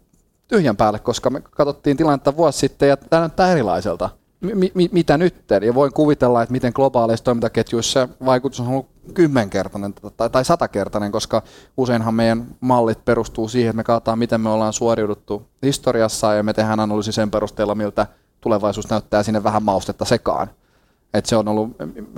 [0.49, 4.11] tyhjän päälle, koska me katsottiin tilannetta vuosi sitten ja tämä näyttää erilaiselta.
[4.41, 5.35] Mi- mi- mitä nyt?
[5.67, 11.43] Ja voin kuvitella, että miten globaaleissa toimintaketjuissa vaikutus on ollut kymmenkertainen tai, tai satakertainen, koska
[11.77, 16.53] useinhan meidän mallit perustuu siihen, että me katsotaan, miten me ollaan suoriuduttu historiassa ja me
[16.53, 18.07] tehdään analyysi sen perusteella, miltä
[18.41, 20.51] tulevaisuus näyttää sinne vähän maustetta sekaan.
[21.15, 21.71] Et se on ollut,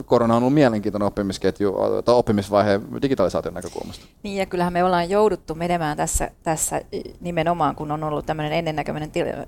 [0.04, 4.06] korona on ollut mielenkiintoinen oppimisketju tai oppimisvaihe digitalisaation näkökulmasta.
[4.22, 6.82] Niin ja kyllähän me ollaan jouduttu menemään tässä, tässä
[7.20, 8.52] nimenomaan, kun on ollut tämmöinen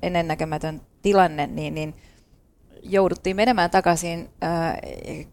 [0.02, 1.94] ennennäkemätön, tilanne, niin, niin
[2.84, 4.76] jouduttiin menemään takaisin äh,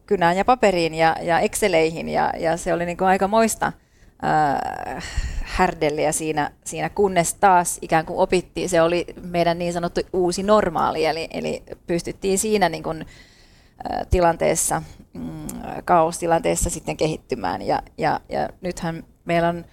[0.05, 5.03] kynään ja paperiin ja, ja Exceleihin ja, ja se oli niin kuin aika moista äh,
[5.43, 11.05] härdelliä siinä, siinä, kunnes taas ikään kuin opittiin, se oli meidän niin sanottu uusi normaali,
[11.05, 14.81] eli, eli pystyttiin siinä niin kuin, äh, tilanteessa,
[15.13, 15.47] mm,
[15.85, 17.61] kaostilanteessa sitten kehittymään.
[17.61, 19.65] Ja, ja, ja nythän meillä on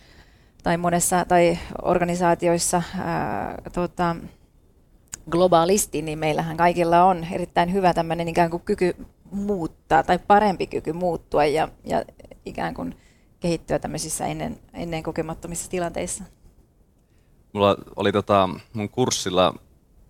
[0.62, 4.16] tai monessa tai organisaatioissa ää, tota,
[5.30, 8.96] globaalisti, niin meillähän kaikilla on erittäin hyvä tämmöinen ikään kuin kyky
[9.30, 12.04] muuttaa tai parempi kyky muuttua ja, ja
[12.44, 12.94] ikään kuin
[13.40, 16.24] kehittyä tämmöisissä ennen, ennen kokemattomissa tilanteissa.
[17.52, 19.54] Mulla oli tota, mun kurssilla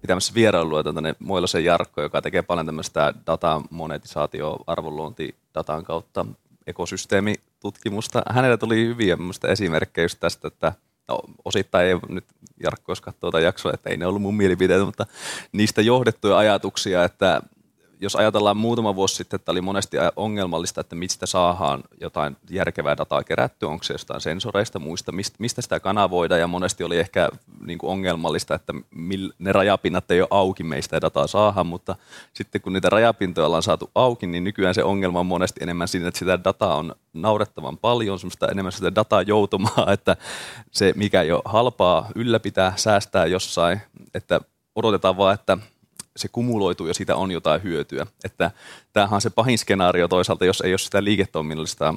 [0.01, 6.27] pitämässä vierailua tänne Moilasen Jarkko, joka tekee paljon tämmöistä datamonetisaatio arvonluonti datan kautta
[6.67, 8.23] ekosysteemitutkimusta.
[8.31, 9.17] Hänellä tuli hyviä
[9.49, 10.73] esimerkkejä just tästä, että
[11.09, 12.25] no, osittain ei nyt
[12.63, 15.07] Jarkko, jos katsoo tätä jaksoa, että ei ne ollut mun mielipiteitä, mutta
[15.53, 17.43] niistä johdettuja ajatuksia, että
[18.01, 23.25] jos ajatellaan muutama vuosi sitten, että oli monesti ongelmallista, että mistä saadaan jotain järkevää dataa
[23.25, 27.29] kerättyä, onko se jostain sensoreista, muista, mistä sitä kanavoida, ja monesti oli ehkä
[27.67, 28.75] niin kuin ongelmallista, että
[29.39, 31.97] ne rajapinnat ei ole auki, meistä dataa saadaan, mutta
[32.33, 36.09] sitten kun niitä rajapintoja ollaan saatu auki, niin nykyään se ongelma on monesti enemmän siinä,
[36.09, 40.17] että sitä dataa on naurettavan paljon, semmoista enemmän sitä dataa joutumaa, että
[40.71, 43.81] se mikä jo halpaa ylläpitää, säästää jossain,
[44.15, 44.41] että
[44.75, 45.59] odotetaan vaan, että
[46.19, 48.07] se kumuloituu ja siitä on jotain hyötyä.
[48.25, 48.51] Että
[48.93, 51.95] tämähän on se pahin skenaario toisaalta, jos ei ole sitä liiketoiminnallista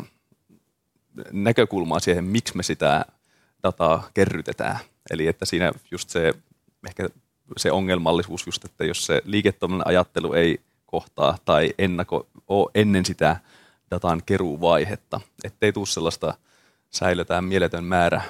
[1.31, 3.05] näkökulmaa siihen, miksi me sitä
[3.63, 4.79] dataa kerrytetään.
[5.10, 6.34] Eli että siinä just se,
[6.88, 7.10] ehkä
[7.57, 13.36] se ongelmallisuus just, että jos se liiketoiminnan ajattelu ei kohtaa tai ennako, ole ennen sitä
[13.91, 16.34] datan keruuvaihetta, ettei tule sellaista
[16.89, 18.21] säilytään mieletön määrä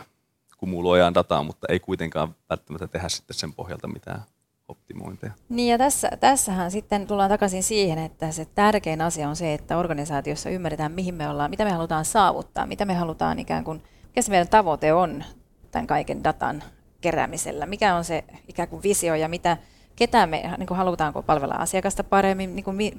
[0.57, 4.23] kumuloidaan dataa, mutta ei kuitenkaan välttämättä tehdä sitten sen pohjalta mitään
[4.71, 5.33] optimointeja.
[5.49, 9.77] Niin ja tässä, tässähän sitten tullaan takaisin siihen, että se tärkein asia on se, että
[9.77, 14.21] organisaatiossa ymmärretään, mihin me ollaan, mitä me halutaan saavuttaa, mitä me halutaan ikään kuin, mikä
[14.21, 15.23] se meidän tavoite on
[15.71, 16.63] tämän kaiken datan
[17.01, 19.57] keräämisellä, mikä on se ikään kuin visio ja mitä,
[19.95, 22.97] ketä me niin kuin halutaanko palvella asiakasta paremmin, niin kuin mi,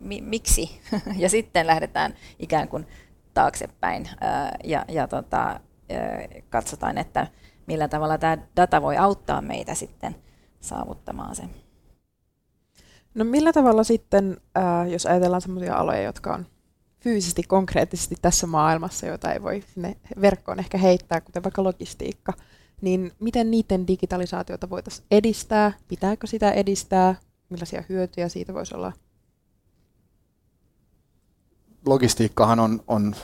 [0.00, 0.80] mi, miksi,
[1.22, 2.86] ja sitten lähdetään ikään kuin
[3.34, 4.08] taaksepäin
[4.64, 5.60] ja, ja tota,
[6.50, 7.26] katsotaan, että
[7.66, 10.16] millä tavalla tämä data voi auttaa meitä sitten–
[10.60, 11.50] saavuttamaan sen.
[13.14, 16.46] No millä tavalla sitten, äh, jos ajatellaan sellaisia aloja, jotka on
[17.00, 22.32] fyysisesti, konkreettisesti tässä maailmassa, joita ei voi sinne verkkoon ehkä heittää, kuten vaikka logistiikka,
[22.80, 25.72] niin miten niiden digitalisaatiota voitaisiin edistää?
[25.88, 27.14] Pitääkö sitä edistää?
[27.48, 28.92] Millaisia hyötyjä siitä voisi olla?
[31.86, 33.14] Logistiikkahan on, on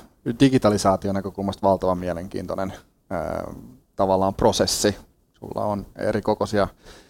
[0.40, 2.72] digitalisaation näkökulmasta valtavan mielenkiintoinen
[3.10, 3.44] ää,
[3.96, 4.96] tavallaan prosessi.
[5.38, 7.05] Sulla on eri kokoisia Äh,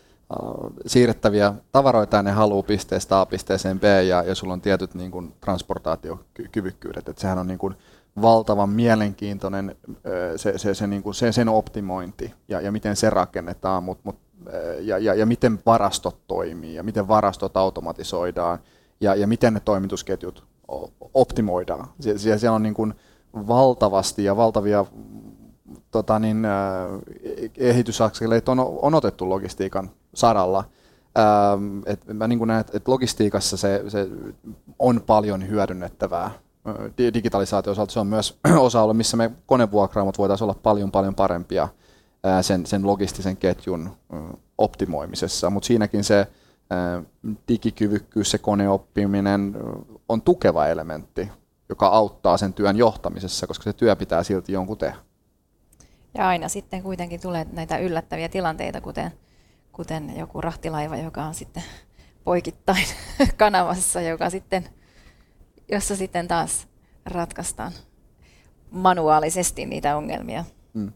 [0.87, 5.11] siirrettäviä tavaroita ja ne haluaa pisteestä A pisteeseen B ja, ja sulla on tietyt niin
[5.11, 7.09] kuin, transportaatiokyvykkyydet.
[7.09, 7.75] Et sehän on niin kuin,
[8.23, 9.77] valtavan mielenkiintoinen
[10.37, 14.17] se, se, se, niin kuin, se, sen optimointi ja, ja miten se rakennetaan, mut, mut,
[14.81, 18.59] ja, ja, ja miten varastot toimii ja miten varastot automatisoidaan
[19.01, 20.45] ja, ja miten ne toimitusketjut
[21.15, 21.89] optimoidaan.
[22.01, 22.95] Sie, siellä on niin kuin
[23.35, 24.87] valtavasti ja valtavia
[25.91, 26.47] tota niin,
[27.53, 30.65] kehitysaskeleita on, on otettu logistiikan saralla.
[31.19, 34.09] Ähm, et mä niin näen, että logistiikassa se, se
[34.79, 36.31] on paljon hyödynnettävää.
[37.15, 41.69] Digitalisaatio osalta se on myös osa-alue, missä me konevuokraamot voitaisiin olla paljon paljon parempia
[42.43, 43.91] sen, sen logistisen ketjun
[44.59, 46.27] optimoimisessa, mutta siinäkin se
[47.49, 49.55] digikyvykkyys, se koneoppiminen
[50.09, 51.29] on tukeva elementti,
[51.69, 54.97] joka auttaa sen työn johtamisessa, koska se työ pitää silti jonkun tehdä.
[56.19, 59.13] Ja aina sitten kuitenkin tulee näitä yllättäviä tilanteita, kuten
[59.77, 61.63] kuten joku rahtilaiva, joka on sitten
[62.25, 62.85] poikittain
[63.37, 64.69] kanavassa, joka sitten,
[65.73, 66.69] jossa sitten taas
[67.07, 67.73] ratkaistaan
[68.71, 70.45] manuaalisesti niitä ongelmia.
[70.75, 70.93] Hmm.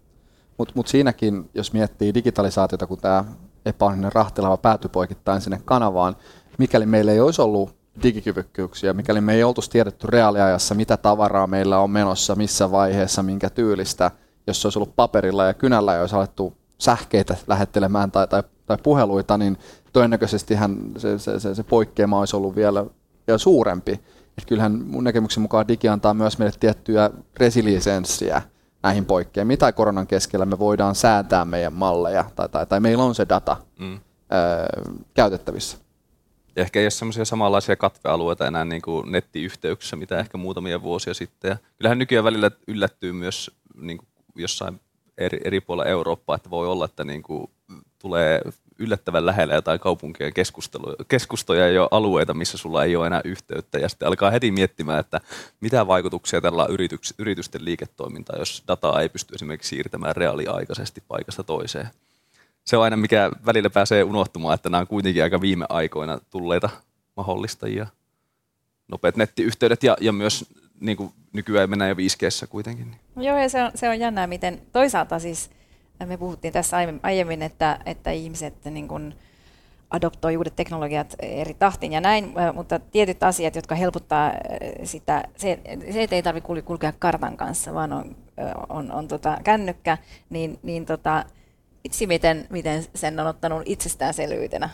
[0.58, 3.24] Mutta mut siinäkin, jos miettii digitalisaatiota, kun tämä
[3.66, 6.16] epäonninen rahtelava pääty poikittain sinne kanavaan,
[6.58, 11.78] mikäli meillä ei olisi ollut digikyvykkyyksiä, mikäli me ei oltuisi tiedetty reaaliajassa, mitä tavaraa meillä
[11.78, 14.10] on menossa, missä vaiheessa, minkä tyylistä,
[14.46, 18.78] jos se olisi ollut paperilla ja kynällä ja olisi alettu sähkeitä lähettelemään tai, tai, tai
[18.82, 19.58] puheluita, niin
[19.92, 20.54] todennäköisesti
[20.96, 22.86] se, se, se, se poikkeama olisi ollut vielä,
[23.26, 23.92] vielä suurempi.
[24.38, 28.42] Et kyllähän mun näkemyksen mukaan digi antaa myös meille tiettyä resilienssiä
[28.82, 29.58] näihin poikkeamiin.
[29.58, 33.56] Tai koronan keskellä me voidaan säätää meidän malleja tai, tai, tai meillä on se data
[33.78, 33.92] mm.
[33.94, 35.78] öö, käytettävissä.
[36.56, 41.48] Ehkä ei ole sellaisia samanlaisia katvealueita enää niin kuin nettiyhteyksissä, mitä ehkä muutamia vuosia sitten.
[41.48, 43.50] Ja kyllähän nykyään välillä yllättyy myös
[43.80, 44.80] niin kuin jossain
[45.18, 47.50] eri, eri puolilla Eurooppaa, että voi olla, että niin kuin
[47.98, 48.42] tulee
[48.80, 50.32] yllättävän lähellä jotain kaupunkien
[51.08, 53.78] keskustoja ja alueita, missä sulla ei ole enää yhteyttä.
[53.78, 55.20] Ja sitten alkaa heti miettimään, että
[55.60, 61.42] mitä vaikutuksia tällä on yrityks, yritysten liiketoimintaan, jos dataa ei pysty esimerkiksi siirtämään reaaliaikaisesti paikasta
[61.42, 61.88] toiseen.
[62.64, 66.70] Se on aina, mikä välillä pääsee unohtumaan, että nämä on kuitenkin aika viime aikoina tulleita
[67.16, 67.86] mahdollistajia.
[68.88, 70.44] Nopeat nettiyhteydet ja, ja myös
[70.80, 72.18] niin kuin nykyään mennään jo 5
[72.48, 72.96] kuitenkin.
[73.16, 75.50] Joo, ja se on, se on jännää, miten toisaalta siis
[76.06, 79.14] me puhuttiin tässä aiemmin, että, että ihmiset niin kuin
[79.90, 84.32] adoptoi uudet teknologiat eri tahtiin ja näin, mutta tietyt asiat, jotka helpottaa
[84.84, 85.58] sitä, se,
[85.92, 88.16] se ei tarvitse kulkea kartan kanssa, vaan on,
[88.68, 89.98] on, on tota kännykkä,
[90.30, 91.24] niin, niin tota,
[91.84, 94.70] itse miten, miten sen on ottanut itsestäänselvyytenä.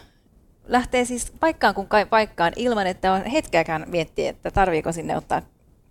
[0.65, 5.43] Lähtee siis paikkaan kuin paikkaan ilman, että on hetkeäkään miettiä, että tarviiko sinne ottaa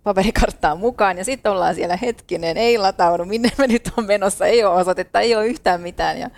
[0.06, 4.64] paperikarttaan mukaan ja sitten ollaan siellä hetkinen, ei lataudu, minne me nyt on menossa, ei
[4.64, 6.30] ole osoitetta, ei ole yhtään mitään ja,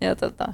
[0.00, 0.52] ja tota,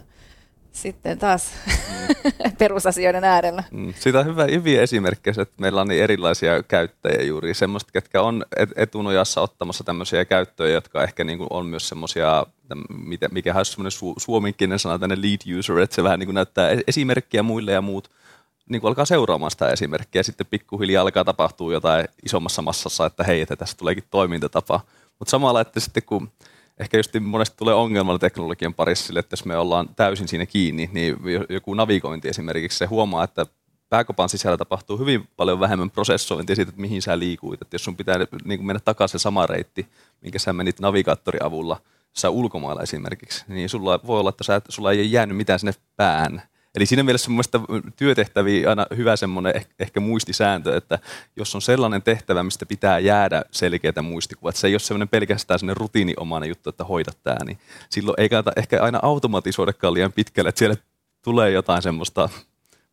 [0.72, 2.32] sitten taas mm.
[2.58, 3.64] perusasioiden äärellä.
[3.70, 3.94] Mm.
[3.98, 8.44] Siitä on hyvä, hyviä esimerkkejä, että meillä on niin erilaisia käyttäjiä juuri, semmoista, ketkä on
[8.76, 12.46] etunojassa ottamassa tämmöisiä käyttöjä, jotka ehkä niin kuin on myös semmoisia,
[13.30, 16.70] mikä on semmoinen su, suomenkielinen sana, tänne lead user, että se vähän niin kuin näyttää
[16.86, 18.10] esimerkkiä muille ja muut
[18.70, 23.24] niin kuin alkaa seuraamaan sitä esimerkkiä ja sitten pikkuhiljaa alkaa tapahtua jotain isommassa massassa, että
[23.24, 24.80] hei, että tästä tuleekin toimintatapa.
[25.18, 26.32] Mutta samalla, että sitten kun
[26.78, 30.90] ehkä just monesti tulee ongelmalla teknologian parissa sille, että jos me ollaan täysin siinä kiinni,
[30.92, 31.16] niin
[31.48, 33.46] joku navigointi esimerkiksi, se huomaa, että
[33.88, 37.62] pääkopan sisällä tapahtuu hyvin paljon vähemmän prosessointia siitä, että mihin sä liikuit.
[37.62, 39.86] Että jos sun pitää niin kuin mennä takaisin se sama reitti,
[40.20, 41.80] minkä sä menit navigaattorin avulla,
[42.12, 46.42] sä ulkomailla esimerkiksi, niin sulla voi olla, että sä, sulla ei jäänyt mitään sinne päähän
[46.76, 47.60] Eli siinä mielessä mun mielestä
[47.96, 50.98] työtehtäviä aina hyvä semmoinen ehkä muistisääntö, että
[51.36, 55.76] jos on sellainen tehtävä, mistä pitää jäädä selkeitä muistikuvat, se ei ole semmoinen pelkästään semmoinen
[55.76, 57.58] rutiiniomainen juttu, että hoida tämä, niin
[57.90, 60.76] silloin ei kannata ehkä aina automatisoidakaan liian pitkälle, että siellä
[61.22, 62.28] tulee jotain semmoista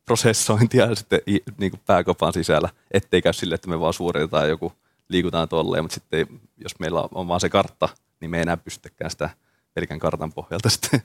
[0.04, 1.20] prosessointia sitten
[1.58, 4.72] niin kuin pääkopan sisällä, ettei käy sille, että me vaan suoritetaan joku,
[5.08, 6.26] liikutaan tolleen, mutta sitten
[6.56, 7.88] jos meillä on vaan se kartta,
[8.20, 9.30] niin me ei enää pystytäkään sitä
[9.74, 11.02] pelkän kartan pohjalta sitten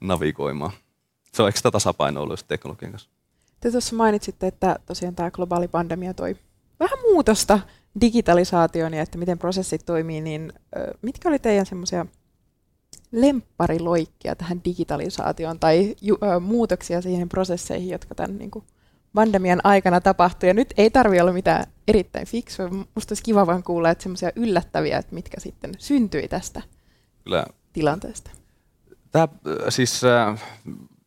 [0.00, 0.72] navigoimaan
[1.34, 3.10] se on ekstra tasapaino ollut teknologian kanssa.
[3.60, 6.36] Te tuossa mainitsitte, että tosiaan tämä globaali pandemia toi
[6.80, 7.60] vähän muutosta
[8.00, 10.52] digitalisaatioon ja että miten prosessit toimii, niin
[11.02, 12.06] mitkä oli teidän semmoisia
[13.12, 18.64] lemppariloikkia tähän digitalisaatioon tai ju, muutoksia siihen prosesseihin, jotka tämän niin kuin,
[19.14, 20.48] pandemian aikana tapahtui.
[20.48, 22.68] Ja nyt ei tarvi olla mitään erittäin fiksua.
[22.68, 26.62] Musta olisi kiva vaan kuulla, että semmoisia yllättäviä, että mitkä sitten syntyi tästä
[27.24, 27.46] Kyllä.
[27.72, 28.30] tilanteesta.
[29.10, 29.28] Tämä
[29.68, 30.00] siis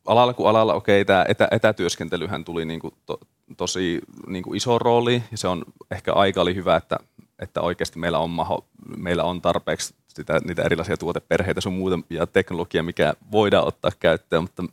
[0.06, 3.20] alalla kuin alalla, okei, tämä etä, etätyöskentelyhän tuli niin kuin to,
[3.56, 6.96] tosi niin kuin iso rooli, ja se on ehkä aika oli hyvä, että,
[7.38, 12.26] että oikeasti meillä on, maho, meillä on tarpeeksi sitä, niitä erilaisia tuoteperheitä sun muuta ja
[12.26, 14.64] teknologia, mikä voidaan ottaa käyttöön, mutta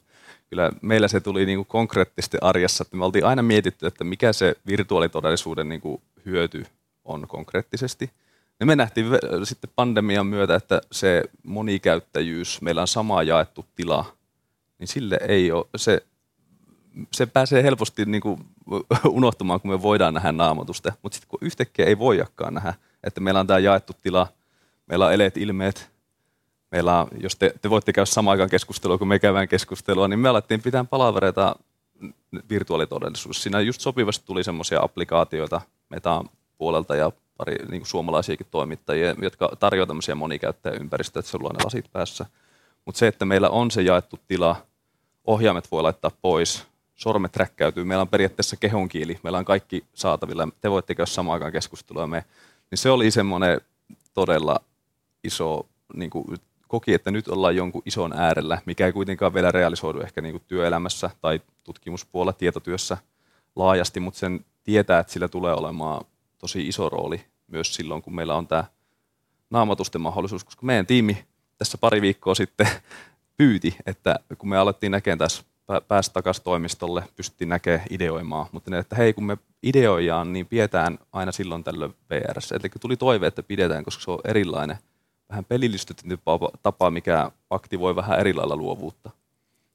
[0.50, 4.34] kyllä meillä se tuli niin kuin konkreettisesti arjessa, että me oltiin aina mietitty, että mikä
[4.34, 6.66] se virtuaalitodellisuuden niin kuin hyöty
[7.06, 8.12] on konkreettisesti.
[8.60, 9.06] Ja me nähtiin
[9.44, 14.06] sitten pandemian myötä, että se monikäyttäjyys, meillä on sama jaettu tila
[14.80, 16.04] niin sille ei ole, se,
[17.12, 18.46] se pääsee helposti niin kuin
[19.08, 20.94] unohtumaan, kun me voidaan nähdä naamatusta.
[21.02, 24.28] Mutta sitten kun yhtäkkiä ei voijakaan nähdä, että meillä on tämä jaettu tila,
[24.88, 25.92] meillä on eleet, ilmeet,
[26.72, 30.20] meillä on, jos te, te voitte käydä samaan aikaan keskustelua, kun me käydään keskustelua, niin
[30.20, 31.56] me alettiin pitää palavereita
[32.50, 33.44] virtuaalitodellisuus.
[33.44, 39.88] Siinä just sopivasti tuli semmoisia applikaatioita metaan puolelta ja pari niin suomalaisiakin toimittajia, jotka tarjoavat
[39.88, 42.26] tämmöisiä monikäyttäjäympäristöjä, että sulla on ne lasit päässä.
[42.86, 44.56] Mutta se, että meillä on se jaettu tila,
[45.26, 50.72] ohjaimet voi laittaa pois, sormet träkkäytyy, meillä on periaatteessa kehonkieli, meillä on kaikki saatavilla, te
[50.72, 52.26] voitte käydä samaan aikaan keskustelua me.
[52.72, 53.62] Niin se oli semmoinen
[54.14, 54.60] todella
[55.24, 56.26] iso, niin kuin,
[56.68, 60.44] koki, että nyt ollaan jonkun ison äärellä, mikä ei kuitenkaan vielä realisoidu ehkä niin kuin
[60.48, 62.98] työelämässä tai tutkimuspuolella, tietotyössä
[63.56, 66.06] laajasti, mutta sen tietää, että sillä tulee olemaan
[66.38, 68.64] tosi iso rooli myös silloin, kun meillä on tämä
[69.50, 71.26] naamatusten mahdollisuus, koska meidän tiimi
[71.64, 72.68] tässä pari viikkoa sitten
[73.38, 75.44] pyyti, että kun me alettiin näkemään tässä
[75.88, 81.00] päästä takaisin toimistolle, pystyttiin näkemään ideoimaan, mutta ne, että hei, kun me ideoidaan, niin pidetään
[81.12, 82.52] aina silloin tällöin VRS.
[82.52, 84.78] Eli tuli toive, että pidetään, koska se on erilainen,
[85.30, 86.20] vähän pelillistetty
[86.64, 89.10] tapa, mikä aktivoi vähän eri lailla luovuutta.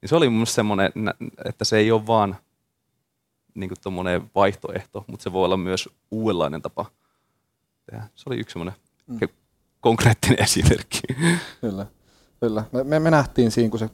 [0.00, 0.92] Niin se oli mun semmoinen,
[1.44, 2.36] että se ei ole vaan
[3.54, 6.86] niin kuin vaihtoehto, mutta se voi olla myös uudenlainen tapa
[7.90, 8.08] tehdä.
[8.14, 8.74] Se oli yksi semmoinen
[9.06, 9.18] mm.
[9.88, 11.00] Konkreettinen esimerkki.
[11.60, 11.86] Kyllä.
[12.40, 12.64] Kyllä.
[12.72, 13.88] Me, me, me nähtiin siinä, kun se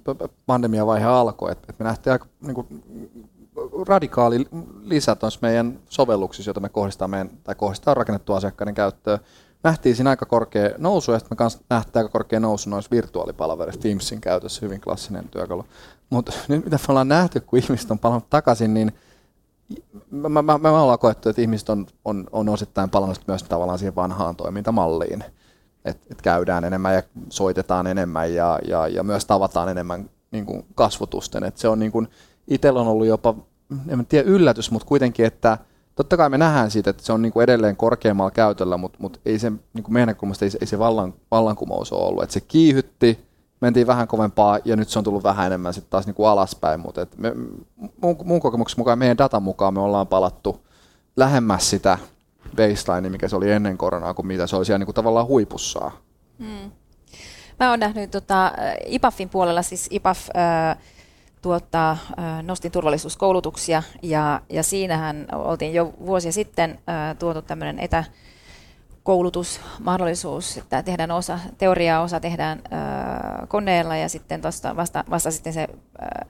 [0.47, 2.67] pandemiavaihe alkoi, että, että me nähtiin aika niin kuin,
[3.89, 4.47] radikaali
[4.83, 9.19] lisä meidän sovelluksissa, joita me kohdistaa meidän, tai kohdistaa rakennettu asiakkaiden käyttöön.
[9.63, 14.21] Nähtiin siinä aika korkea nousu, ja me kanssa nähtiin aika korkea nousu noissa virtuaalipalveluissa, Teamsin
[14.21, 15.65] käytössä, hyvin klassinen työkalu.
[16.11, 18.93] Mutta nyt mitä me ollaan nähty, kun ihmiset on palannut takaisin, niin
[20.11, 23.79] me, me, me, me ollaan koettu, että ihmiset on, on, on osittain palannut myös tavallaan
[23.79, 25.25] siihen vanhaan toimintamalliin
[25.85, 30.67] että et käydään enemmän ja soitetaan enemmän ja, ja, ja myös tavataan enemmän niin kuin
[30.75, 31.45] kasvotusten.
[31.45, 32.09] Et se on niin kuin,
[32.49, 33.35] itsellä on ollut jopa,
[33.89, 35.59] en tiedä yllätys, mutta kuitenkin, että
[35.95, 39.19] totta kai me nähdään siitä, että se on niin kuin edelleen korkeammalla käytöllä, mutta, mutta
[39.25, 42.23] ei se, niin kuin meidän näkökulmasta ei ei se vallan, vallankumous ole ollut.
[42.23, 43.25] Et se kiihytti,
[43.61, 46.81] mentiin vähän kovempaa ja nyt se on tullut vähän enemmän sitten taas niin kuin alaspäin,
[46.81, 47.33] mutta et me,
[48.03, 50.61] mun, mun kokemuksen mukaan, meidän datan mukaan me ollaan palattu
[51.17, 51.99] lähemmäs sitä
[52.57, 55.93] baseline, mikä se oli ennen koronaa, kuin mitä se oli siellä niin kuin tavallaan huipussaan.
[56.39, 56.71] Hmm.
[57.61, 58.53] Mä oon nähnyt tota,
[58.87, 60.77] IPAFin puolella, siis IPAF äh,
[61.43, 68.05] tuottaa, äh, nostin turvallisuuskoulutuksia ja, ja siinähän oltiin jo vuosia sitten äh, tuotu tämmöinen etä,
[69.05, 75.53] koulutusmahdollisuus, että tehdään osa teoriaa, osa tehdään äh, koneella ja sitten tosta vasta, vasta sitten
[75.53, 75.69] se
[76.03, 76.29] äh,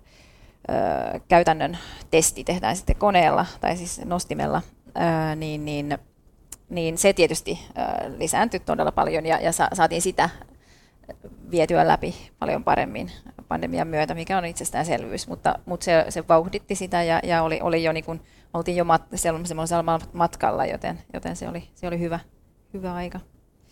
[0.70, 1.78] äh, käytännön
[2.10, 4.62] testi tehdään sitten koneella tai siis nostimella,
[5.00, 5.98] äh, niin, niin
[6.74, 7.58] niin se tietysti
[8.18, 10.30] lisääntyi todella paljon ja, ja sa, saatiin sitä
[11.50, 13.10] vietyä läpi paljon paremmin
[13.48, 17.84] pandemian myötä, mikä on itsestäänselvyys, mutta, mutta se, se vauhditti sitä ja, ja oli, oli
[17.84, 18.20] jo niin kuin,
[18.54, 22.20] oltiin jo mat, semmoisella matkalla, joten, joten se, oli, se oli hyvä,
[22.74, 23.20] hyvä aika.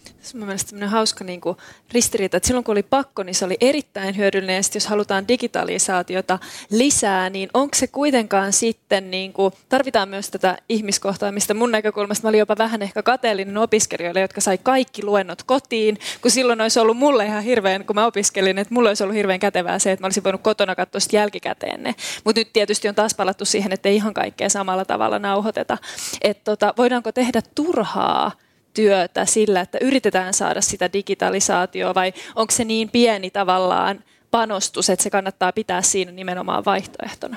[0.04, 1.56] Tässä on mielestäni hauska niin kuin
[1.92, 4.56] ristiriita, että silloin kun oli pakko, niin se oli erittäin hyödyllinen.
[4.56, 6.38] Ja jos halutaan digitalisaatiota
[6.70, 11.54] lisää, niin onko se kuitenkaan sitten, niin kuin, tarvitaan myös tätä ihmiskohtaamista.
[11.54, 16.30] Mun näkökulmasta mä olin jopa vähän ehkä kateellinen opiskelijoille, jotka sai kaikki luennot kotiin, kun
[16.30, 19.78] silloin olisi ollut mulle ihan hirveän, kun mä opiskelin, että mulle olisi ollut hirveän kätevää
[19.78, 21.94] se, että mä olisin voinut kotona katsoa sitten jälkikäteen ne.
[22.24, 25.78] Mutta nyt tietysti on taas palattu siihen, että ei ihan kaikkea samalla tavalla nauhoiteta.
[26.20, 28.32] Että tota, voidaanko tehdä turhaa
[28.74, 35.02] työtä sillä, että yritetään saada sitä digitalisaatioa vai onko se niin pieni tavallaan panostus, että
[35.02, 37.36] se kannattaa pitää siinä nimenomaan vaihtoehtona?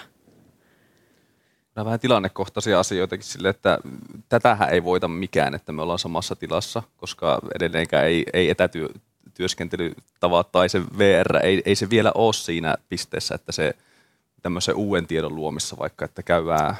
[1.75, 3.77] Nämä vähän tilannekohtaisia asioita sille, että
[4.29, 10.69] tätähän ei voita mikään, että me ollaan samassa tilassa, koska edelleenkään ei, ei etätyöskentelytavat tai
[10.69, 13.75] se VR, ei, ei se vielä ole siinä pisteessä, että se
[14.41, 16.75] tämmöisen uuden tiedon luomissa vaikka, että käydään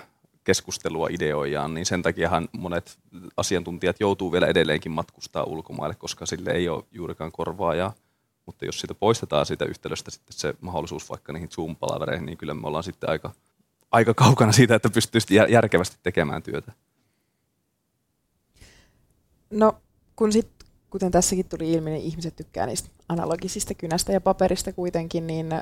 [0.46, 3.00] keskustelua ideoijaan, niin sen takiahan monet
[3.38, 7.93] asiantuntijat joutuu vielä edelleenkin matkustaa ulkomaille, koska sille ei ole juurikaan korvaajaa.
[8.46, 12.68] Mutta jos siitä poistetaan siitä yhtälöstä sitten se mahdollisuus vaikka niihin Zoom-palavereihin, niin kyllä me
[12.68, 13.32] ollaan sitten aika,
[13.91, 16.72] aika kaukana siitä, että pystyisi järkevästi tekemään työtä.
[19.50, 19.76] No,
[20.16, 20.50] kun sit,
[20.89, 25.54] kuten tässäkin tuli ilmi, niin ihmiset tykkää niistä analogisista kynästä ja paperista kuitenkin, niin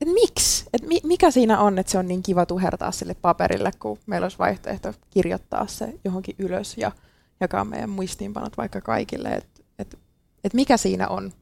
[0.00, 0.55] et miksi?
[0.76, 4.24] Et mi, mikä siinä on, että se on niin kiva tuhertaa sille paperille, kun meillä
[4.24, 6.92] olisi vaihtoehto kirjoittaa se johonkin ylös ja
[7.40, 9.28] jakaa meidän muistiinpanot vaikka kaikille.
[9.28, 9.98] Että et,
[10.44, 11.32] et mikä siinä on,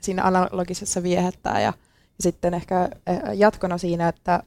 [0.00, 1.72] siinä analogisessa viehättää ja,
[2.18, 4.42] ja sitten ehkä eh, jatkona siinä, että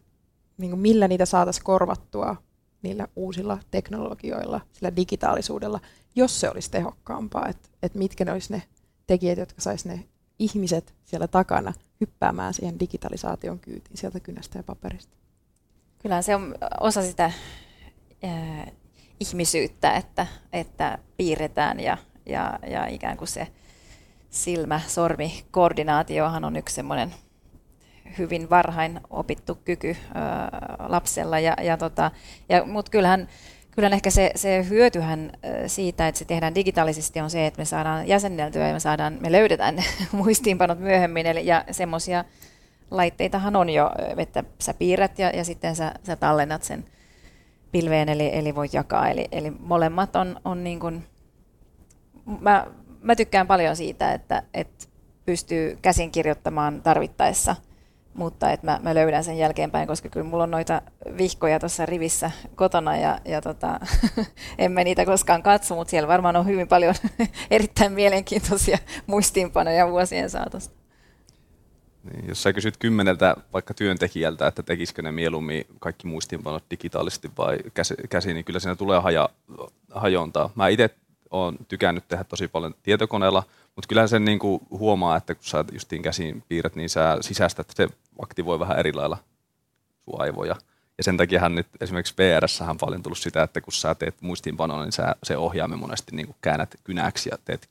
[0.57, 2.35] niin kuin millä niitä saataisiin korvattua
[2.81, 5.79] niillä uusilla teknologioilla, sillä digitaalisuudella,
[6.15, 8.63] jos se olisi tehokkaampaa, että et mitkä ne olisi ne
[9.07, 10.03] tekijät, jotka saisi ne
[10.39, 15.17] ihmiset siellä takana hyppäämään siihen digitalisaation kyytiin sieltä kynästä ja paperista.
[15.99, 17.33] Kyllä se on osa sitä äh,
[19.19, 23.47] ihmisyyttä, että, että piirretään ja, ja, ja ikään kuin se
[24.29, 27.13] silmä-sormi-koordinaatiohan on yksi semmoinen
[28.17, 29.97] hyvin varhain opittu kyky äh,
[30.87, 31.39] lapsella.
[31.39, 32.11] Ja, ja tota,
[32.49, 33.27] ja, Mutta kyllähän
[33.77, 35.31] Kyllä ehkä se, se hyötyhän
[35.67, 39.31] siitä, että se tehdään digitaalisesti on se, että me saadaan jäsenneltyä ja me, saadaan, me
[39.31, 41.25] löydetään ne muistiinpanot myöhemmin.
[41.25, 42.25] Eli, ja semmoisia
[42.91, 46.85] laitteitahan on jo, että sä piirrät ja, ja sitten sä, sä tallennat sen
[47.71, 49.09] pilveen, eli, eli voit jakaa.
[49.09, 51.05] Eli, eli molemmat on, on niin kuin,
[52.41, 52.67] mä,
[53.01, 54.85] mä tykkään paljon siitä, että, että
[55.25, 57.55] pystyy käsin kirjoittamaan tarvittaessa–
[58.17, 60.81] mutta että mä, mä löydän sen jälkeenpäin, koska kyllä mulla on noita
[61.17, 63.79] vihkoja tuossa rivissä kotona ja, ja tota,
[64.57, 66.95] emme niitä koskaan katso, mutta siellä varmaan on hyvin paljon
[67.51, 70.77] erittäin mielenkiintoisia muistiinpanoja vuosien saatosta.
[72.03, 77.57] Niin, jos sä kysyt kymmeneltä vaikka työntekijältä, että tekisikö ne mieluummin kaikki muistiinpanot digitaalisesti vai
[78.09, 79.29] käsi, niin kyllä siinä tulee haja,
[79.91, 80.49] hajontaa.
[80.55, 80.89] Mä itse
[81.29, 83.43] olen tykännyt tehdä tosi paljon tietokoneella,
[83.77, 87.73] mutta kyllä sen niin kuin huomaa, että kun sä justiin käsin piirrät, niin sä sisästät,
[87.75, 87.87] se
[88.21, 89.17] aktivoi vähän eri lailla
[90.05, 90.55] sun aivoja.
[90.97, 94.83] Ja sen takiahan nyt esimerkiksi VRS on paljon tullut sitä, että kun sä teet muistiinpanoa,
[94.83, 97.69] niin sä, se ohjaamme monesti niin kuin käännät kynäksi ja teet,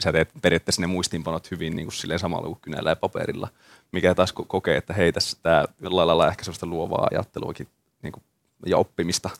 [0.00, 3.48] sä teet periaatteessa ne muistiinpanot hyvin niin kuin silleen samalla kuin kynällä ja paperilla,
[3.92, 7.68] mikä taas kokee, että hei tässä tämä jollain lailla ehkä sellaista luovaa ajatteluakin
[8.02, 8.22] niin kuin,
[8.66, 9.30] ja oppimista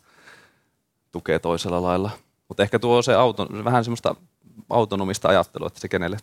[1.11, 2.11] tukee toisella lailla.
[2.47, 4.15] Mutta ehkä tuo se auto, vähän semmoista
[4.69, 6.17] autonomista ajattelua, että se kenelle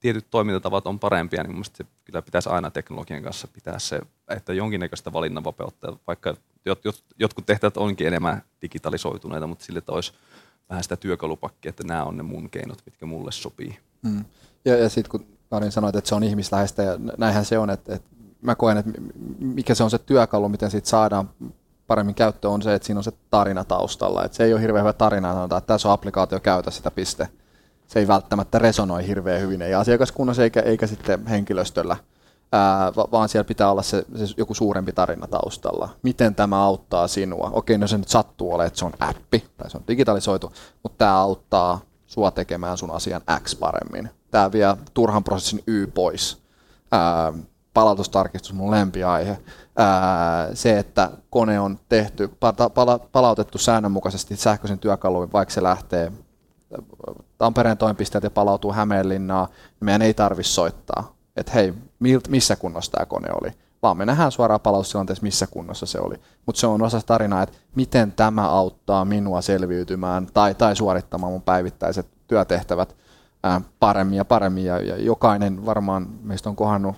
[0.00, 5.12] tietyt toimintatavat on parempia, niin mielestäni kyllä pitäisi aina teknologian kanssa pitää se, että jonkinnäköistä
[5.12, 10.12] valinnanvapautta, vaikka jot, jot, jotkut tehtävät onkin enemmän digitalisoituneita, mutta sille, että olisi
[10.70, 13.78] vähän sitä työkalupakkia, että nämä on ne mun keinot, mitkä mulle sopii.
[14.02, 14.24] Mm.
[14.64, 17.94] Ja, ja sitten kun Karin sanoit, että se on ihmisläheistä ja näinhän se on, että,
[17.94, 18.08] että
[18.42, 18.90] mä koen, että
[19.38, 21.30] mikä se on se työkalu, miten siitä saadaan
[21.86, 24.24] paremmin käyttöön, on se, että siinä on se tarina taustalla.
[24.24, 27.28] Että se ei ole hirveän hyvä tarina, sanotaan, että tässä on applikaatio, käytä sitä piste
[27.86, 31.96] se ei välttämättä resonoi hirveän hyvin, ei asiakaskunnassa eikä, eikä sitten henkilöstöllä,
[32.52, 35.88] ää, vaan siellä pitää olla se, se joku suurempi tarina taustalla.
[36.02, 37.50] Miten tämä auttaa sinua?
[37.52, 40.98] Okei, no se nyt sattuu olemaan, että se on appi tai se on digitalisoitu, mutta
[40.98, 44.10] tämä auttaa sua tekemään sun asian X paremmin.
[44.30, 46.42] Tämä vie turhan prosessin Y pois.
[46.92, 47.32] Ää,
[47.74, 49.38] palautustarkistus mun lempiaihe.
[49.76, 52.30] Ää, se, että kone on tehty,
[53.12, 56.12] palautettu säännönmukaisesti sähköisen työkaluin, vaikka se lähtee
[57.38, 61.74] Tampereen toimipisteeltä palautuu Hämeenlinnaan, niin meidän ei tarvitse soittaa, että hei,
[62.28, 66.14] missä kunnossa tämä kone oli, vaan me nähdään suoraan palautustilanteessa, missä kunnossa se oli.
[66.46, 71.42] Mutta se on osa tarinaa, että miten tämä auttaa minua selviytymään tai, tai suorittamaan mun
[71.42, 72.96] päivittäiset työtehtävät
[73.80, 74.64] paremmin ja paremmin.
[74.64, 76.96] Ja, ja jokainen varmaan meistä on kohannut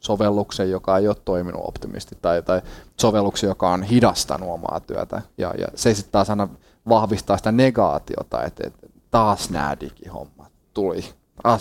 [0.00, 2.62] sovelluksen, joka ei ole toiminut optimisti, tai, tai
[3.00, 5.22] sovelluksen, joka on hidastanut omaa työtä.
[5.38, 6.48] Ja, ja se sitten taas aina
[6.88, 11.04] vahvistaa sitä negaatiota, että, että taas nämä digihommat tuli.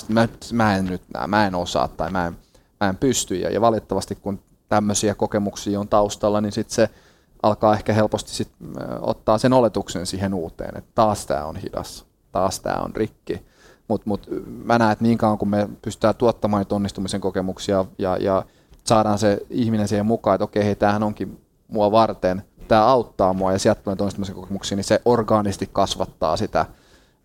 [0.10, 2.38] Mä, mä en nyt nää, mä en osaa tai mä en,
[2.80, 3.36] mä en pysty.
[3.36, 4.40] Ja, ja valitettavasti kun
[4.70, 6.90] tämmöisiä kokemuksia on taustalla, niin sitten se
[7.44, 8.52] alkaa ehkä helposti sit,
[9.02, 13.46] ottaa sen oletuksen siihen uuteen, että taas tämä on hidas, taas tämä on rikki.
[13.88, 14.28] Mutta mut,
[14.64, 18.46] mä näen, että niin kauan kun me pystytään tuottamaan niitä onnistumisen kokemuksia ja, ja
[18.84, 23.52] saadaan se ihminen siihen mukaan, että okei, hei, tämähän onkin mua varten, tämä auttaa mua
[23.52, 26.66] ja sieltä tulee onnistumisen kokemuksia, niin se orgaanisti kasvattaa sitä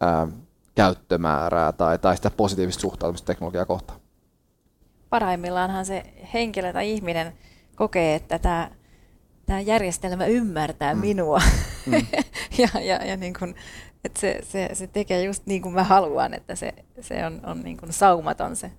[0.00, 0.28] ää,
[0.74, 4.00] käyttömäärää tai, tai sitä positiivista suhtautumista teknologiaa kohtaan.
[5.10, 6.02] Parhaimmillaanhan se
[6.34, 7.32] henkilö tai ihminen
[7.76, 8.70] kokee, että tämä,
[9.46, 11.00] tämä järjestelmä ymmärtää mm.
[11.00, 11.40] minua.
[11.86, 11.92] Mm.
[12.58, 13.54] ja ja, ja niin kun,
[14.04, 17.60] että se, se, se tekee just niin kuin mä haluan, että se, se on, on
[17.60, 18.72] niin kuin saumaton se,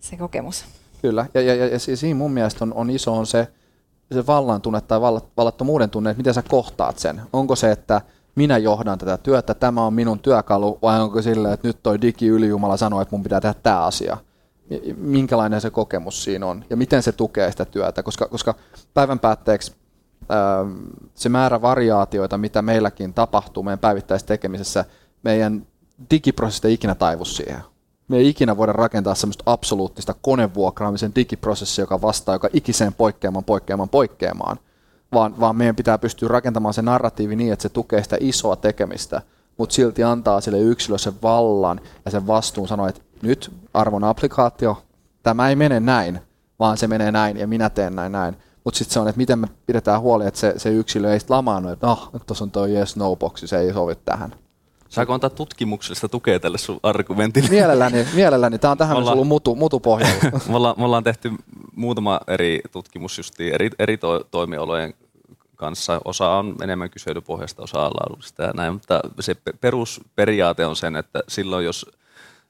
[0.00, 0.64] se kokemus.
[1.02, 3.48] Kyllä, ja, ja, ja, ja siinä mun mielestä on, on iso on se,
[4.12, 5.00] se vallan tunne tai
[5.36, 7.20] vallattomuuden tunne, että miten sä kohtaat sen.
[7.32, 8.00] Onko se, että
[8.34, 12.26] minä johdan tätä työtä, tämä on minun työkalu, vai onko silleen, että nyt toi digi
[12.26, 14.16] ylijumala sanoo, että mun pitää tehdä tämä asia.
[14.96, 18.54] Minkälainen se kokemus siinä on ja miten se tukee sitä työtä, koska, koska
[18.94, 19.72] päivän päätteeksi
[20.30, 20.78] ähm,
[21.14, 24.84] se määrä variaatioita, mitä meilläkin tapahtuu meidän päivittäisessä tekemisessä,
[25.22, 25.66] meidän
[26.10, 27.60] digiprosessit ei ikinä taivu siihen.
[28.08, 33.88] Me ei ikinä voida rakentaa semmoista absoluuttista konevuokraamisen digiprosessia, joka vastaa joka ikiseen poikkeamaan, poikkeamaan,
[33.88, 34.58] poikkeamaan–
[35.12, 39.22] vaan, vaan meidän pitää pystyä rakentamaan se narratiivi niin, että se tukee sitä isoa tekemistä,
[39.58, 44.82] mutta silti antaa sille yksilölle sen vallan ja sen vastuun sanoa, että nyt arvon applikaatio,
[45.22, 46.20] tämä ei mene näin,
[46.58, 48.36] vaan se menee näin ja minä teen näin näin.
[48.64, 51.36] Mutta sitten se on, että miten me pidetään huoli, että se, se yksilö ei sitten
[51.36, 54.34] lamaannu, että oh, tuossa on tuo yes no boxi, se ei sovi tähän.
[54.90, 57.48] Saako antaa tutkimuksellista tukea tälle sun argumentille?
[57.48, 58.58] Mielelläni, mielelläni.
[58.58, 59.82] Tämä on tähän ollaan, ollut mutu, mutu
[60.48, 61.32] me, ollaan, me ollaan tehty
[61.76, 64.94] muutama eri tutkimus eri, eri to, toimialojen
[65.56, 66.00] kanssa.
[66.04, 71.22] Osa on enemmän kyselypohjasta, osa on laadullista ja näin, mutta se perusperiaate on sen, että
[71.28, 71.86] silloin jos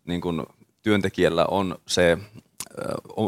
[0.05, 0.47] niin kun
[0.83, 2.19] työntekijällä on se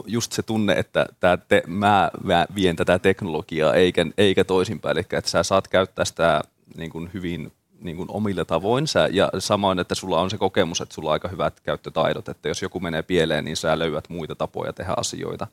[0.06, 2.10] just se tunne, että tää te, mä
[2.54, 6.42] vien tätä teknologiaa eikä, eikä toisinpäin, eli että sä saat käyttää sitä
[6.76, 7.52] niin kuin hyvin
[7.82, 8.86] niin kuin omilla tavoin.
[8.86, 12.48] Sä, ja samoin, että sulla on se kokemus, että sulla on aika hyvät käyttötaidot, että
[12.48, 15.46] jos joku menee pieleen, niin sä löydät muita tapoja tehdä asioita.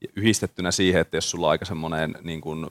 [0.00, 2.66] Ja yhdistettynä siihen, että jos sulla on aika semmoinen niin kuin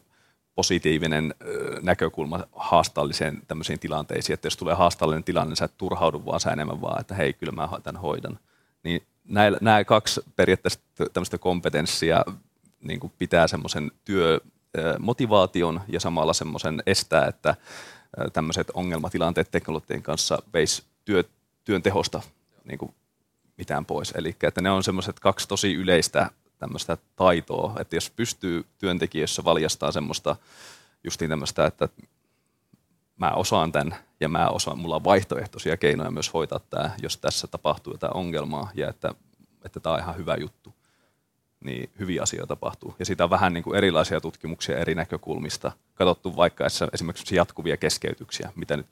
[0.55, 1.35] positiivinen
[1.81, 6.51] näkökulma haastalliseen tämmöisiin tilanteisiin, että jos tulee haastallinen tilanne, niin sä et turhaudu vaan sä
[6.51, 8.39] enemmän vaan, että hei, kyllä mä tämän hoidan.
[8.83, 10.79] Niin näillä, nämä kaksi periaatteessa
[11.13, 12.25] tämmöistä kompetenssia
[12.81, 17.55] niin kuin pitää semmoisen työmotivaation ja samalla semmoisen estää, että
[18.33, 21.23] tämmöiset ongelmatilanteet teknologian kanssa veisi työ,
[21.63, 22.21] työn tehosta
[22.65, 22.93] niin kuin
[23.57, 24.11] mitään pois.
[24.11, 29.91] Eli että ne on semmoiset kaksi tosi yleistä tämmöistä taitoa, että jos pystyy työntekijöissä valjastaa
[29.91, 30.35] semmoista
[31.03, 31.89] justiin tämmöistä, että
[33.17, 37.47] mä osaan tämän ja mä osaan, mulla on vaihtoehtoisia keinoja myös hoitaa tämä, jos tässä
[37.47, 39.13] tapahtuu jotain ongelmaa ja että,
[39.65, 40.74] että tämä on ihan hyvä juttu,
[41.65, 42.95] niin hyviä asioita tapahtuu.
[42.99, 45.71] Ja siitä on vähän niin kuin erilaisia tutkimuksia eri näkökulmista.
[45.95, 48.87] Katsottu vaikka esimerkiksi jatkuvia keskeytyksiä, mitä nyt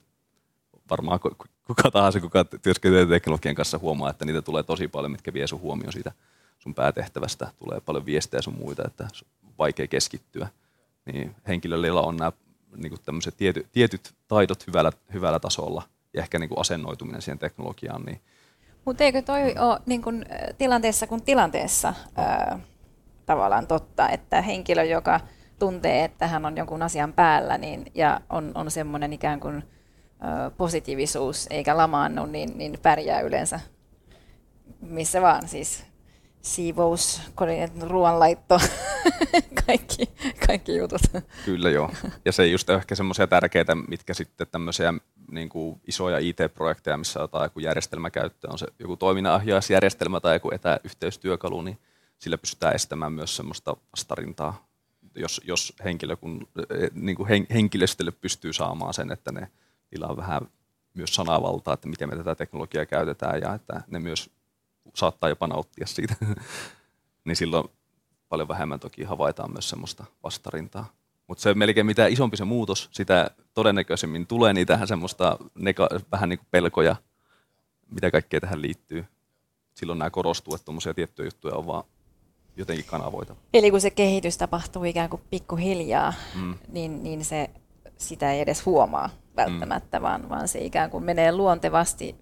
[0.90, 1.20] varmaan
[1.66, 5.60] kuka tahansa, kuka työskentelee teknologian kanssa huomaa, että niitä tulee tosi paljon, mitkä vie sun
[5.60, 6.12] huomioon siitä
[6.58, 7.50] sun päätehtävästä.
[7.58, 9.08] Tulee paljon viestejä sun muita, että
[9.44, 10.48] on vaikea keskittyä.
[11.04, 12.32] Niin henkilöllä on nämä
[12.76, 15.82] niin kuin tämmöiset tiety, tietyt taidot hyvällä, hyvällä tasolla
[16.14, 18.02] ja ehkä niin kuin asennoituminen siihen teknologiaan.
[18.02, 18.20] Niin
[18.84, 20.24] Mutta eikö toi ole niin kuin,
[20.58, 22.58] tilanteessa kuin tilanteessa ää,
[23.26, 25.20] tavallaan totta, että henkilö, joka
[25.58, 30.50] tuntee, että hän on jonkun asian päällä niin, ja on, on semmoinen ikään kuin ä,
[30.50, 33.60] positiivisuus eikä lamaannu, niin, niin pärjää yleensä
[34.80, 35.84] missä vaan, siis
[36.44, 37.20] siivous,
[37.80, 38.60] ruoanlaitto,
[39.66, 40.08] kaikki,
[40.46, 41.00] kaikki jutut.
[41.44, 41.90] Kyllä joo.
[42.24, 44.94] Ja se just ehkä semmoisia tärkeitä, mitkä sitten tämmöisiä
[45.30, 50.50] niin kuin isoja IT-projekteja, missä otetaan joku järjestelmä käyttöön, on se joku toiminnanohjausjärjestelmä tai joku
[50.54, 51.78] etäyhteystyökalu, niin
[52.18, 54.66] sillä pystytään estämään myös semmoista vastarintaa,
[55.14, 56.48] jos, jos henkilö, kun,
[56.94, 59.48] niin kuin henkilöstölle pystyy saamaan sen, että ne,
[59.90, 60.42] niillä on vähän
[60.94, 64.30] myös sanavaltaa, että miten me tätä teknologiaa käytetään ja että ne myös
[64.94, 66.14] saattaa jopa nauttia siitä,
[67.24, 67.68] niin silloin
[68.28, 70.92] paljon vähemmän toki havaitaan myös semmoista vastarintaa.
[71.26, 76.38] Mutta se melkein mitä isompi se muutos, sitä todennäköisemmin tulee niitähän semmoista neka- vähän niin
[76.38, 76.96] kuin pelkoja,
[77.90, 79.04] mitä kaikkea tähän liittyy.
[79.74, 81.84] Silloin nämä korostuu, että tuommoisia tiettyjä juttuja on vaan
[82.56, 83.36] jotenkin kanavoita.
[83.54, 86.54] Eli kun se kehitys tapahtuu ikään kuin pikkuhiljaa, mm.
[86.68, 87.50] niin, niin se,
[87.96, 90.02] sitä ei edes huomaa välttämättä, mm.
[90.02, 92.16] vaan, vaan se ikään kuin menee luontevasti,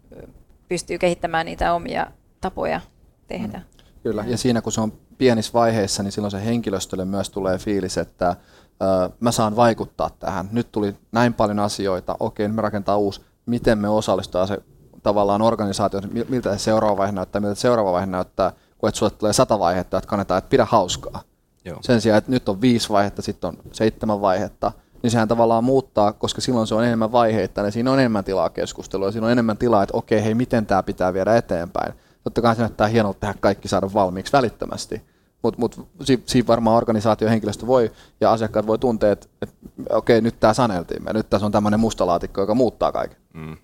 [0.69, 2.07] pystyy kehittämään niitä omia
[2.43, 2.81] tapoja
[3.27, 3.59] tehdä.
[3.59, 3.65] Mm.
[4.03, 7.99] Kyllä, ja siinä kun se on pienissä vaiheissa, niin silloin se henkilöstölle myös tulee fiilis,
[7.99, 8.37] että
[8.83, 10.49] ö, mä saan vaikuttaa tähän.
[10.53, 13.21] Nyt tuli näin paljon asioita, okei, nyt me rakentaa uusi.
[13.47, 14.59] Miten me osallistutaan se
[15.03, 19.33] tavallaan organisaatio, miltä se seuraava vaihe näyttää, miltä seuraava vaihe näyttää, kun et sulle tulee
[19.33, 21.23] sata vaihetta, että kannetaan, että pidä hauskaa.
[21.65, 21.79] Joo.
[21.81, 24.73] Sen sijaan, että nyt on viisi vaihetta, sitten on seitsemän vaihetta,
[25.03, 28.51] niin sehän tavallaan muuttaa, koska silloin se on enemmän vaiheita, niin siinä on enemmän tilaa
[28.51, 32.55] keskustelua, siinä on enemmän tilaa, että okei, hei, miten tämä pitää viedä eteenpäin totta kai
[32.55, 35.03] se näyttää hienolta tehdä kaikki saada valmiiksi välittömästi.
[35.43, 39.55] Mutta mut, siinä si, varmaan organisaatiohenkilöstö voi ja asiakkaat voi tuntea, että et,
[39.91, 43.19] okei, nyt tämä saneltiin me, nyt tässä on tämmöinen mustalaatikko, joka muuttaa kaiken.
[43.35, 43.57] Mm.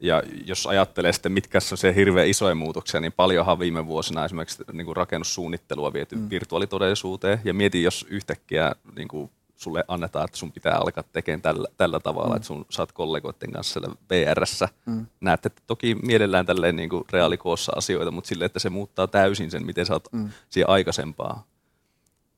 [0.00, 4.64] Ja jos ajattelee sitten, mitkä on se hirveän isoja muutoksia, niin paljonhan viime vuosina esimerkiksi
[4.72, 6.30] niin kuin rakennussuunnittelua viety mm.
[6.30, 7.40] virtuaalitodellisuuteen.
[7.44, 12.00] Ja mieti, jos yhtäkkiä niin kuin sulle annetaan, että sun pitää alkaa tekemään tällä, tällä
[12.00, 12.36] tavalla, mm.
[12.36, 14.68] että sun saat kollegoiden kanssa siellä VRssä.
[14.86, 15.06] Mm.
[15.20, 19.66] Näette toki mielellään tälleen niin kuin reaalikoossa asioita, mutta sille, että se muuttaa täysin sen,
[19.66, 20.30] miten sä oot mm.
[20.48, 21.44] siihen aikaisempaa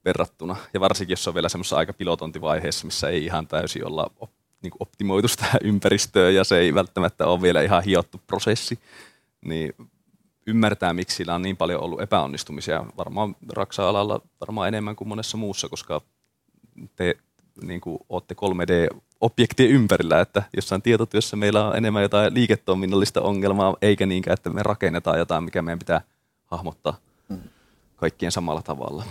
[0.05, 0.57] verrattuna.
[0.75, 4.31] Ja varsinkin, jos on vielä semmoisessa aika pilotointivaiheessa, missä ei ihan täysin olla op,
[4.63, 8.79] niin kuin optimoitu sitä ympäristöä ja se ei välttämättä ole vielä ihan hiottu prosessi,
[9.45, 9.75] niin
[10.47, 12.85] ymmärtää, miksi sillä on niin paljon ollut epäonnistumisia.
[12.97, 16.01] Varmaan raksa-alalla varmaan enemmän kuin monessa muussa, koska
[16.97, 17.15] te
[17.63, 24.07] niin kuin, olette 3D-objektien ympärillä, että jossain tietotyössä meillä on enemmän jotain liiketoiminnallista ongelmaa, eikä
[24.07, 26.01] niinkään, että me rakennetaan jotain, mikä meidän pitää
[26.45, 26.97] hahmottaa
[27.97, 29.05] kaikkien samalla tavalla.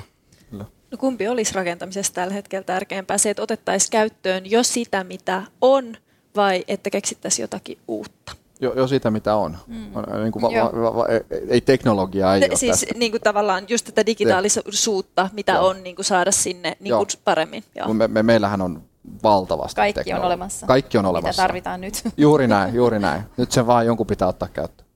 [0.92, 3.18] No kumpi olisi rakentamisessa tällä hetkellä tärkeämpää?
[3.18, 5.98] Se, että otettaisiin käyttöön jo sitä, mitä on,
[6.36, 8.39] vai että keksittäisiin jotakin uutta?
[8.62, 9.58] Jo, jo sitä, mitä on.
[9.68, 9.76] Mm.
[10.22, 10.50] Niin kuin va,
[10.82, 11.06] va, va,
[11.48, 15.68] ei teknologiaa ei Siis niin kuin tavallaan just tätä digitaalisuutta, mitä Joo.
[15.68, 17.64] on niin kuin saada sinne niin kuin paremmin.
[17.76, 17.94] Joo.
[17.94, 18.84] Me, me, meillähän on
[19.24, 20.68] valtavasti Kaikki on olemassa.
[20.68, 21.42] Kaikki on olemassa.
[21.42, 22.04] Mitä tarvitaan nyt.
[22.18, 23.22] Juuri näin, juuri näin.
[23.38, 24.89] Nyt se vaan jonkun pitää ottaa käyttöön.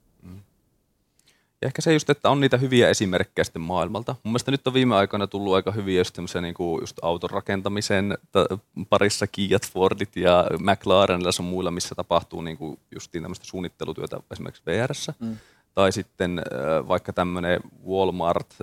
[1.64, 4.16] Ja ehkä se just, että on niitä hyviä esimerkkejä sitten maailmalta.
[4.24, 8.18] Mun mielestä nyt on viime aikoina tullut aika hyviä just, niin kuin just auton rakentamisen
[8.90, 14.64] parissa Kiat, Fordit ja McLarenilla on muilla, missä tapahtuu niin kuin justiin tämmöistä suunnittelutyötä esimerkiksi
[14.66, 15.14] VRssä.
[15.20, 15.38] Mm.
[15.74, 16.42] Tai sitten
[16.88, 18.56] vaikka tämmöinen Walmart,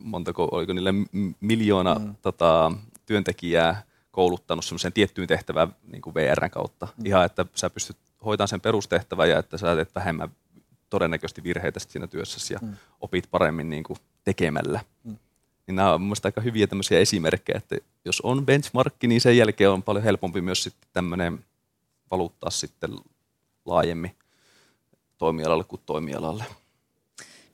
[0.00, 0.94] montako, oliko niille
[1.40, 2.14] miljoona mm.
[2.22, 2.72] tota,
[3.06, 6.88] työntekijää kouluttanut semmoiseen tiettyyn tehtävään niin kuin VRn kautta.
[6.96, 7.06] Mm.
[7.06, 10.28] Ihan, että sä pystyt hoitamaan sen perustehtävän ja että sä teet vähemmän
[10.92, 12.76] todennäköisesti virheitä siinä työssä ja mm.
[13.00, 14.80] opit paremmin niin kuin tekemällä.
[15.04, 15.16] Mm.
[15.66, 19.70] Niin nämä on mielestäni aika hyviä tämmöisiä esimerkkejä, että jos on benchmarkki, niin sen jälkeen
[19.70, 21.44] on paljon helpompi myös sitten tämmöinen
[22.10, 22.90] valuuttaa sitten
[23.64, 24.16] laajemmin
[25.18, 26.44] toimialalle kuin toimialalle.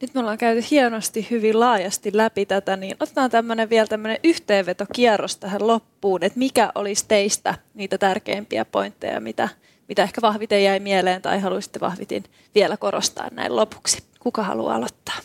[0.01, 5.37] Nyt me ollaan käyty hienosti hyvin laajasti läpi tätä, niin otetaan tämmöinen vielä tämmöinen yhteenvetokierros
[5.37, 9.49] tähän loppuun, että mikä olisi teistä niitä tärkeimpiä pointteja, mitä
[9.89, 12.25] mitä ehkä vahviten jäi mieleen tai haluaisitte vahvitin
[12.55, 14.03] vielä korostaa näin lopuksi?
[14.21, 15.17] Kuka haluaa aloittaa?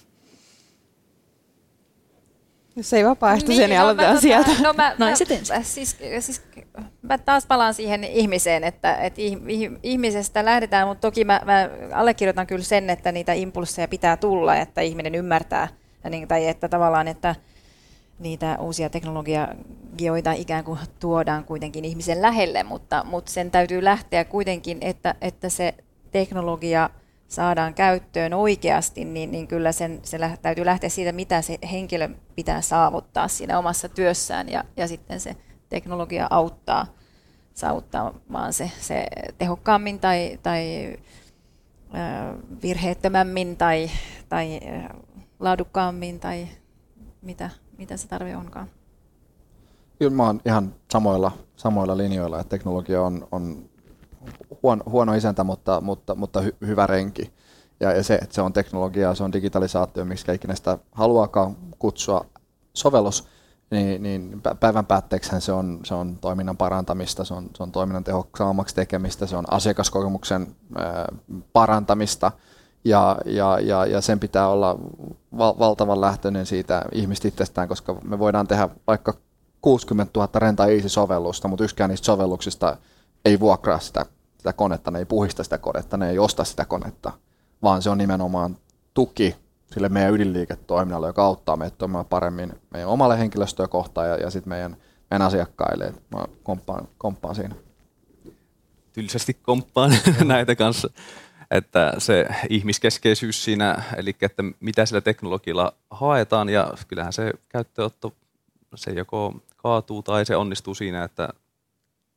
[2.76, 4.52] Jos ei vapaaehtoisia, niin, niin aloitetaan no, sieltä.
[4.62, 5.12] No mä, no, mä,
[5.50, 6.42] mä, siis, siis,
[7.02, 9.22] mä taas palaan siihen ihmiseen, että, että
[9.84, 14.82] ihmisestä lähdetään, mutta toki mä, mä allekirjoitan kyllä sen, että niitä impulsseja pitää tulla, että
[14.82, 15.68] ihminen ymmärtää,
[16.10, 17.36] niin, tai että tavallaan, että
[18.20, 24.78] niitä uusia teknologioita ikään kuin tuodaan kuitenkin ihmisen lähelle, mutta, mutta sen täytyy lähteä kuitenkin,
[24.82, 25.76] että, että se
[26.12, 26.90] teknologia–
[27.34, 32.10] saadaan käyttöön oikeasti, niin, niin kyllä sen, se lä- täytyy lähteä siitä, mitä se henkilö
[32.36, 35.36] pitää saavuttaa siinä omassa työssään ja, ja sitten se
[35.70, 36.86] teknologia auttaa
[37.54, 39.06] saavuttamaan se, se
[39.38, 40.94] tehokkaammin tai, tai
[41.96, 43.90] äh, virheettömämmin tai,
[44.30, 44.90] tai äh,
[45.40, 46.48] laadukkaammin tai
[47.22, 48.68] mitä, mitä se tarve onkaan.
[50.00, 53.70] Kyllä mä oon ihan samoilla, samoilla linjoilla, että teknologia on, on
[54.64, 57.34] huono, huono isäntä, mutta, mutta, mutta hy, hyvä renki.
[57.80, 62.26] Ja, ja se, että se on teknologia, se on digitalisaatio, miksi ikinä sitä haluaakaan kutsua
[62.74, 63.28] sovellus,
[63.72, 68.04] niin, niin päivän päätteeksi se on, se on toiminnan parantamista, se on, se on toiminnan
[68.04, 70.56] tehokkaammaksi tekemistä, se on asiakaskokemuksen
[71.54, 72.32] parantamista,
[72.86, 74.80] ja, ja, ja, ja sen pitää olla
[75.38, 79.14] val, valtavan lähtöinen siitä ihmistä itsestään, koska me voidaan tehdä vaikka
[79.62, 82.78] 60 000 renta sovellusta mutta yksikään niistä sovelluksista
[83.26, 84.06] ei vuokraa sitä,
[84.38, 87.12] sitä konetta, ne ei puhista sitä konetta, ne ei osta sitä konetta,
[87.64, 88.58] vaan se on nimenomaan
[88.94, 89.36] tuki
[89.74, 94.50] sille meidän ydinliiketoiminnalle, joka auttaa meitä toimimaan paremmin meidän omalle henkilöstöä kohtaan ja, ja sitten
[94.50, 94.78] meidän,
[95.12, 95.94] meidän asiakkaille.
[96.16, 97.56] mä komppaan, komppaan siinä.
[98.94, 99.92] Tylsästi komppaan
[100.26, 100.90] näitä kanssa.
[101.54, 108.14] Että se ihmiskeskeisyys siinä, eli että mitä sillä teknologialla haetaan, ja kyllähän se käyttöotto,
[108.76, 111.30] se joko kaatuu tai se onnistuu siinä, että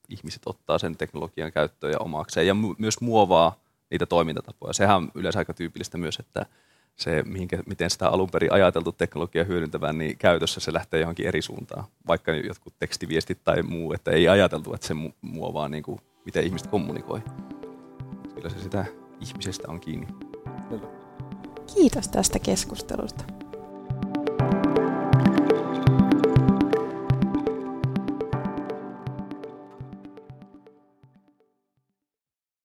[0.09, 3.57] ihmiset ottaa sen teknologian käyttöön ja omakseen ja myös muovaa
[3.91, 4.73] niitä toimintatapoja.
[4.73, 6.47] Sehän on yleensä aika tyypillistä myös, että
[6.97, 11.43] se, mihinkä, miten sitä alun perin ajateltu teknologia hyödyntävän, niin käytössä se lähtee johonkin eri
[11.43, 11.85] suuntaan.
[12.07, 16.67] Vaikka jotkut tekstiviestit tai muu, että ei ajateltu, että se muovaa niin kuin, miten ihmiset
[16.67, 17.21] kommunikoi.
[18.35, 18.87] Kyllä se sitä
[19.21, 20.07] ihmisestä on kiinni.
[21.75, 23.25] Kiitos tästä keskustelusta.